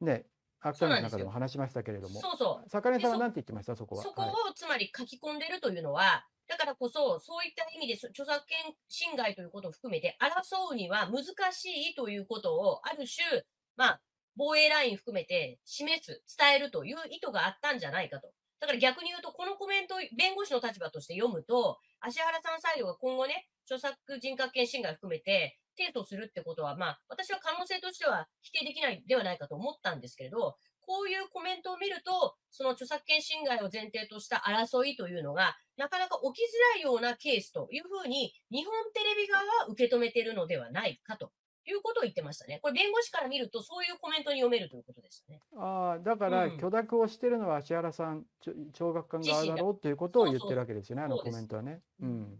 [0.01, 0.25] ね、
[0.61, 2.19] アクの中でも話しましたけれども。
[2.19, 2.69] そうそう。
[2.69, 3.75] 坂根さんは何て言ってました？
[3.75, 4.03] そこは。
[4.03, 13.43] そこをつまり書き込んでるというのは、だからこそ、そういった意味で著作権侵害ということを含めて、争うには難しいということを、ある種、
[13.77, 14.01] まあ、
[14.35, 18.31] 防衛ライン含めて示す、伝えるという意図があったんじゃないかと。
[18.59, 41.31] だから逆に言うと、このコメントを弁護士の立場として読むと、芦原さんサイドが今後ね、著作人格権侵害含めて、提訴するってことは、まあ、私は可能性としては否定できないではないかと思ったんですけれど、こういうコメントを見ると、その著作権侵害を前提とした争いというのが、なかなか起きづらいようなケースというふうに、日本テレビ側は受け止めているのではないかと
[41.63, 42.59] いうことを言ってましたね。
[42.63, 45.39] これ弁護士から見ると、そういうコメントに読めるということですね。
[45.57, 48.25] ああ、だから、許諾をしてるのは芦原さん、
[48.73, 51.81] 聴覚官側だろうということを言ってるわけですよね、あのコメントはね。
[52.01, 52.39] うん。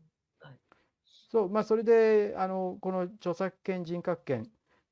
[1.30, 4.50] そう、まあ、それで、あの、この著作権人格権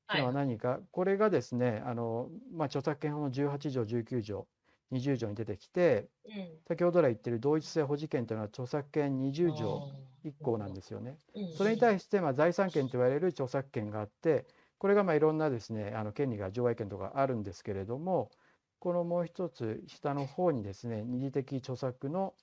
[0.08, 4.46] というのは何か、はい、これがですね、あの、まあ、著作権法の18条、19条、
[4.92, 9.90] 20条に出てきて、うん、先ほど来言ってる同一性保持権というのは著作権20条
[10.24, 11.18] 1項なんですよね。
[11.56, 14.46] それに対して、まあ、財産権と言われる著作権があって、
[14.78, 18.30] これがまあいろんなですね、あの権利が上映権とかあるんですけれども、
[18.78, 22.34] このもう一つ下の方にですね、二次的著作の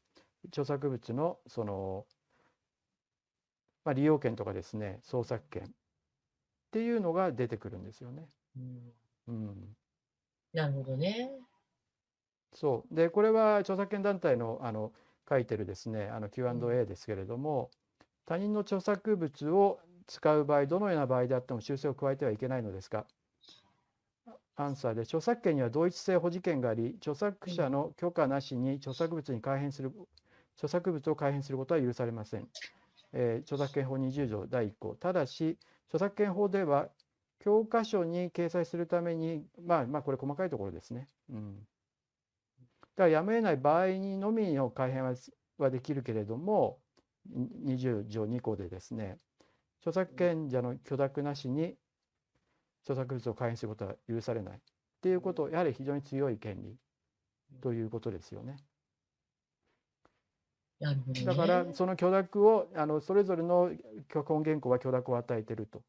[0.47, 2.05] 著作物のその
[3.85, 5.67] まあ、利用権とかですね創作権っ
[6.71, 8.27] ていうのが出てくるんですよね。
[8.57, 8.93] うん、
[9.27, 9.77] うん、
[10.53, 11.31] なるほどね。
[12.53, 14.91] そうでこれは著作権団体のあの
[15.29, 17.71] 書いてるですねあの Q&A ですけれども、
[18.25, 23.05] 他人の著作物を使う場合どのような場合であっても修正を加えてはいけないのですか
[24.55, 29.91] アンサーで著作権には同一性保持権があり著作者の許可なしに著作物に改変する
[30.55, 32.47] 著作物を改変することは許されません。
[33.17, 35.57] えー、著作権法20条第1項ただし
[35.87, 36.89] 著作権法では
[37.39, 41.07] 教科書に掲載するためにまあまあこれ細かいところですね。
[41.29, 41.59] うん、だ
[42.97, 45.15] からやむを得ない場合にのみの改変は
[45.57, 46.79] はできるけれども
[47.65, 49.17] 20条2項でですね
[49.79, 51.75] 著作権者の許諾なしに
[52.83, 54.59] 著作物を改変することは許されないっ
[55.01, 56.75] ていうことをやはり非常に強い権利
[57.61, 58.57] ということですよね。
[60.81, 63.71] ね、だからその許諾をあのそれぞれの
[64.09, 65.81] 脚本原稿は許諾を与えていると。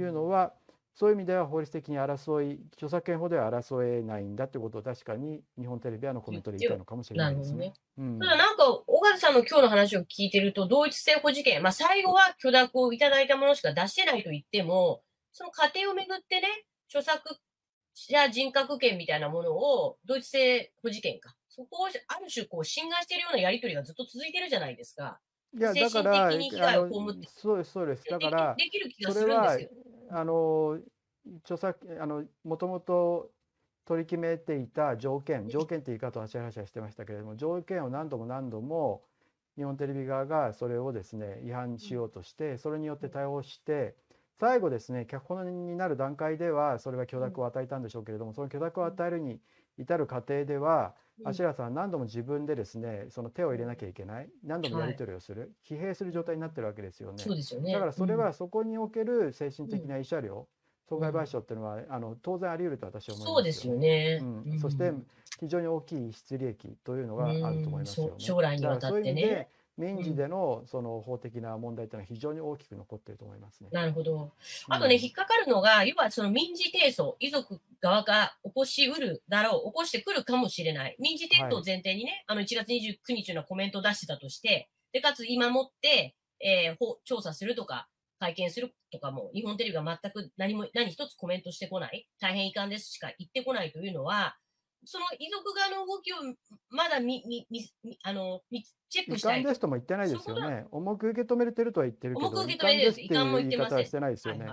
[0.00, 0.52] いうのは、
[0.94, 7.72] そういう意味では法律的に争い著作権法では争えないんだということを確かに日本テレビはのコメントで言ったのかもしれないですね。
[7.98, 16.48] うん、ただなんか小川さんの今日の話を聞いてると同一性保持権、まあ、最後は許諾をいただいたものしか出してないと言ってもその過程をめぐってね
[16.88, 17.36] 著作
[17.94, 21.90] 者人格権みたいなものを同一性保持権かそこをあ
[22.20, 25.18] る種こう侵害しているようなやり取りがずっと続いてるじゃないですか。
[25.56, 26.30] いや、だから、
[27.26, 28.04] そうです、そうです。
[28.08, 29.70] だから、できる気がするんですよ。
[30.10, 30.78] あの、
[31.42, 33.32] 著作、あの、もともと
[33.86, 39.02] 取り決めていた条件、条件って言い方を橋原氏はしてましたけれども、条件を何度も何度も
[39.56, 43.96] 日本テレビ側がそれをですね、違反しようとして、それによって対応して、
[44.38, 49.40] 最後ですね、脚本になる段階では、それは許諾を与えたんでしょうけれども、その許諾を与えるに
[49.78, 57.18] 至る過程では、芦原さん何度も自分でですねその手を入れなきゃいけない何度もやり取りをする、はい、疲弊する状態になってるわけですよね。
[57.18, 57.72] そうですよね。
[57.72, 60.46] だからそれはそこにおける精神的な慰謝料、
[60.88, 64.92] 損害賠償っていうのは、あの当然あり得ると私は思います、そうですよね、うん、そして
[65.40, 68.12] 非常に大きい失利益というのがあると思いますよね。
[68.18, 69.48] 将来にわたってね。
[69.78, 73.68] 民事でのその法的な問題というのは非常に大きく残っていると思いますね。
[73.72, 74.32] なるほど。
[74.68, 80.96] あとね、うん、引っかかるのが、要はその民事提訴、遺族側が起こしうるだろう、起こしてくるかもしれない。
[80.98, 94.36] 民事提訴を前提にね、はい、あの1月29日のコメントを出してたとして、で、かつ今もって、えー、調査するとか、会見するとかも、日本テレビが全く何も、何一つコメントしてこない、大変遺憾ですしか言ってこないというのは、
[94.90, 96.16] その遺族側の動きを
[96.70, 99.42] まだみみみあのみチェック遺したい。
[99.42, 100.64] 憾ですとも言ってないですよね。
[100.70, 104.46] 重く受け止めてるとは言ってるけど、重く受け止めてる遺憾も言ってませんしてないですよね。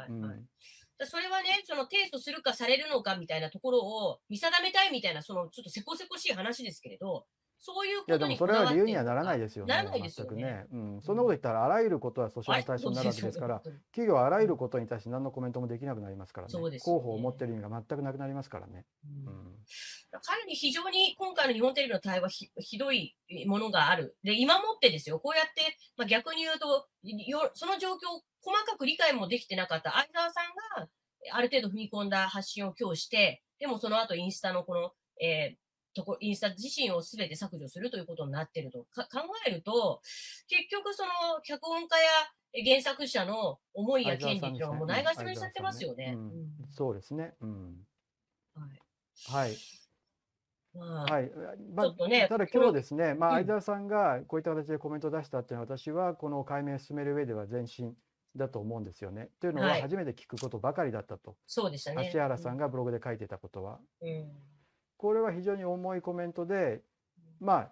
[1.03, 7.25] それはね、その提訴するかされるのかみたいなところを見定めたいみたいな、そのちょっとせこせこしい話ですけれど、
[7.57, 9.73] そういうこいやでもそれとにこだわっては理由にはならないですよね。
[9.73, 10.43] ならないですよね。
[10.43, 10.65] ね。
[10.71, 11.01] うん。
[11.01, 13.61] そんなこと言ったらあらゆることは訴訟の対象になるわけですから、
[13.91, 16.51] 企業はあらゆることに対して何のコメントもできなくなりますからね。
[16.51, 18.86] そうですよね広報を持ってる意味が全くなくなりますからね。
[19.03, 19.55] うんうん。
[20.20, 24.18] かなり非常に今回の日本テレビの対話ひひどいものがある。
[24.24, 30.89] で、今もってですよ、こうやって、まあ、逆に言うとよ、その状況を細かく理解もできてなかった相沢さんが、
[31.32, 34.91] ある程度踏み込んだ発信を今日して、でもその後インスタのこの、
[35.22, 40.01] えーとこインスタ自身を全て削除するということになっているとか考えると、
[40.49, 41.09] 結局その
[41.41, 46.13] 脚本家や原作者の思いや権利っていうのはもうないがしろにされてますよね。
[46.16, 47.34] うんうんそうですね。
[47.39, 47.88] うん。
[48.55, 48.80] はい
[49.30, 49.55] はい。
[50.78, 51.32] まあはい。
[51.73, 57.93] まちょっとねただ今日ですね、まあ、うん相沢さんがこういった形でコメントを出したっていうのは、私はこの解明を進める上では前進
[58.36, 59.30] だと思うんですよね。
[59.39, 61.36] というのははい初めて聞くことばかりだったと。
[61.47, 62.07] そうでしたね。
[62.07, 63.80] 芦原さんがブログで書いてたことは。
[64.01, 64.32] うん
[64.97, 66.82] これは非常に重いコメントで、
[67.39, 67.71] まあ、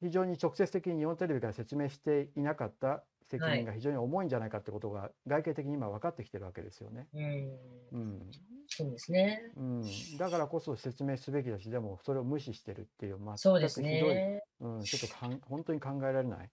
[0.00, 7.08] 非常に直接的に日本テレビから説明していなかった責任が非常に重いんじゃないかってことが外形的に今分かってきてるわけですよね。
[7.14, 7.58] うん
[7.92, 8.30] うん
[8.76, 9.40] そうですね。
[9.56, 9.82] うん、
[10.18, 14.42] だからこそ説明すべきだし、でもそれを無視してるっていう、全そうですね。
[14.60, 16.50] うん、ちょっとかん本当に考えられない。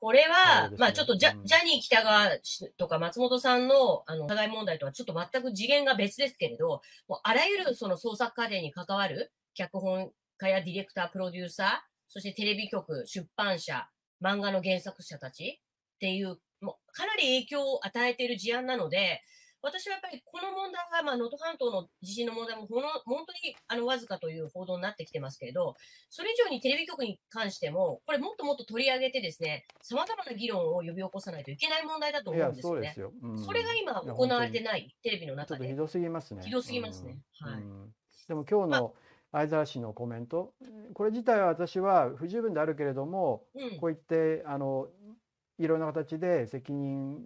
[0.00, 11.68] これは、ねまあちょっとジャ,、うんジャニー喜多川氏とか松本さんのあの加害問題とはちょっと全く次元が別ですけれど、もうあらゆるその創作過程に関わる脚本家やディレクター、プロデューサー、
[12.06, 13.88] そしてテレビ局、出版社、
[14.22, 15.60] 漫画の原作者たち
[15.96, 19.20] っていう、もうかなり影響を与えている事案なので、
[19.62, 25.74] 私はやっぱりこの問題が、まあ、能登半島の地震の問題もほの本当にあのわずかという報道になってきてますけれど、
[26.10, 32.76] それ以上にテレビ局に関しても、これもっともっと取り上げてですね、様々な議論を呼び起こさないといけない問題だと思うん、ですよね。
[32.76, 33.12] そうですよ。
[33.22, 35.68] うんそれが今行われてない、テレビの中で。
[35.68, 36.42] ひどすぎますね。
[36.44, 37.92] ひどすぎますねはいうん
[38.28, 38.94] でも今日の
[39.32, 40.52] 相沢氏のコメント、
[40.94, 44.88] これ自体は私は不十分であるけれども、うんこう言ってあの
[45.58, 47.18] いろんな形で責任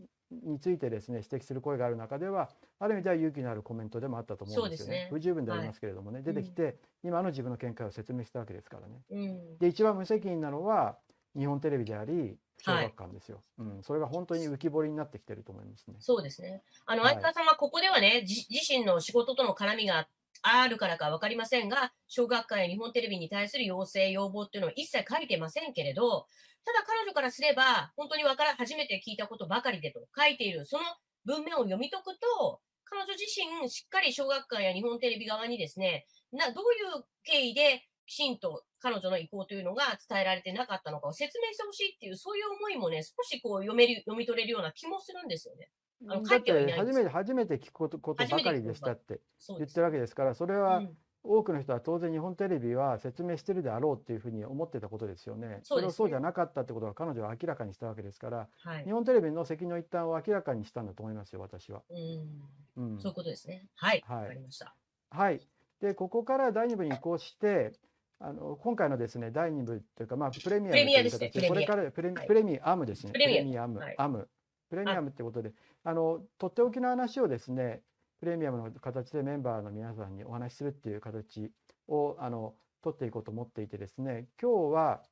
[0.44, 4.94] についてですね指摘する声がある中ではある意味では勇気のあるコメントでもあったと思うんですよね。
[5.04, 5.08] ね。
[5.10, 9.02] 不十分でありますけれどもね、出てきて、今の自分の見解を説明したわけですからね。
[9.10, 9.58] うん。
[9.58, 10.96] で一番無責任なのは
[11.36, 15.96] 日本テレビであり小学館ですよ、うん、それが本当に浮き彫りになってきてると思いますね。
[16.00, 16.62] そうですね。
[16.86, 17.14] あの、はい。
[17.14, 20.08] 相川さんはここではね、じ自身の仕事との絡みがあ
[20.42, 26.26] あるからかわかりませんが、小学館や日本テレビに対する要請、要望っていうのは一切書いてませんけれど、
[26.64, 30.84] ただ彼女からすれば、本当にわから、初めて聞いたことばかりでと書いている、その
[31.24, 45.70] 文面を読み解くと、彼女自身、しっかり小学館や日本テレビ側にですね、な、どういう経緯で、きちんと彼女の意向というのが伝えられてなかったのかを説明してほしいっていう、そういう思いもね、少しこう読める、読み取れるような気もするんですよね。
[46.08, 50.96] あのて初めて初めて聞くことことばかりでしたって言ってるわけですからそれはうん。
[51.24, 55.60] 多くの人は当然日本テレビは説明してるであろうっていうふうに思ってたことですよね。
[55.62, 58.84] それをそうじゃなかったってことは彼女は明らかにしたわけですからはい。
[58.84, 58.90] 日。
[58.90, 61.82] 本テレビの責任の一端を明らかにしたんだと思いますよ私は。
[61.90, 62.92] うん。
[62.94, 62.98] うん。
[62.98, 63.68] そういうことですね。
[63.76, 64.02] はい。
[64.04, 64.22] はい。
[64.22, 64.74] わかりました。
[65.10, 65.40] はい、
[65.80, 67.72] でここから第2部に移行して
[68.18, 72.26] あの今回のですね第2部というか、まあ、プレミアムという形これからプレ,、はい。
[72.26, 73.12] プレミアムですね。
[73.12, 73.94] プレミアアム、はい。
[73.98, 74.28] アム。
[74.70, 75.52] プレミアムってことで
[75.84, 77.82] あのとっておきの話をですね
[78.20, 81.50] プレミアムの形でメンバーの皆さんにお話しするっていう形
[81.88, 85.02] をあの取っていこうと思っていてですね今日は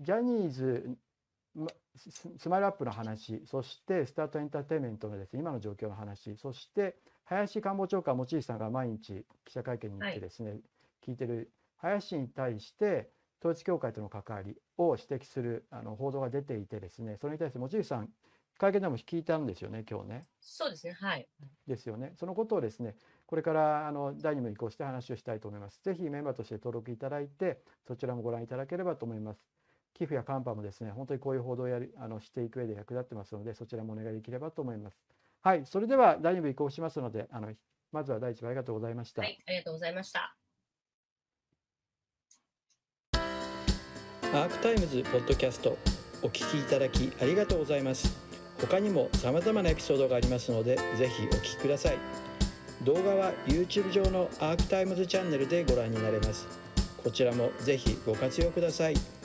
[0.00, 0.96] ジャニーズ
[1.96, 10.60] ススマイルアップの話そしてスタートエンターテインメントのですね今の状況の話そして林官房長官、持井さんが毎日記者会見に行ってですね、
[11.06, 13.10] 聞いてる林に対して
[13.40, 18.08] 統一教会との関わりを指摘するあの報道が出ていてですねそれに対して持井さん
[18.58, 20.92] 会見でも聞いたんですよね今日ねそうですね。
[20.92, 21.26] はい。
[21.66, 22.96] ですよねそのことをですね
[23.26, 29.40] これからあの第2部に移行して話をしたいと思いますぜひメンバーとして登録いただいてそちらもご覧いただければと思います
[29.94, 34.96] 寄付やカンパもですね本当にこういう報道をやりあのしていく上で役立ってますのでそちらもお願いできればと思います
[35.40, 37.52] はいそれでは第2部移行しますのであの
[37.92, 39.38] まずは第1部ありがとうございました、はい。
[39.46, 40.36] ありがとうございました。
[44.34, 45.78] アークタイムズポッドキャスト
[46.22, 48.27] お聞きいただきありがとうございます
[48.60, 51.98] 他にも様々なエピソードがありますのでぜひお聞きください。
[52.84, 56.46] 動画は YouTube 上のアークタイムズチャンネルでご覧になれます。
[57.02, 59.17] こちらもぜひご活用ください。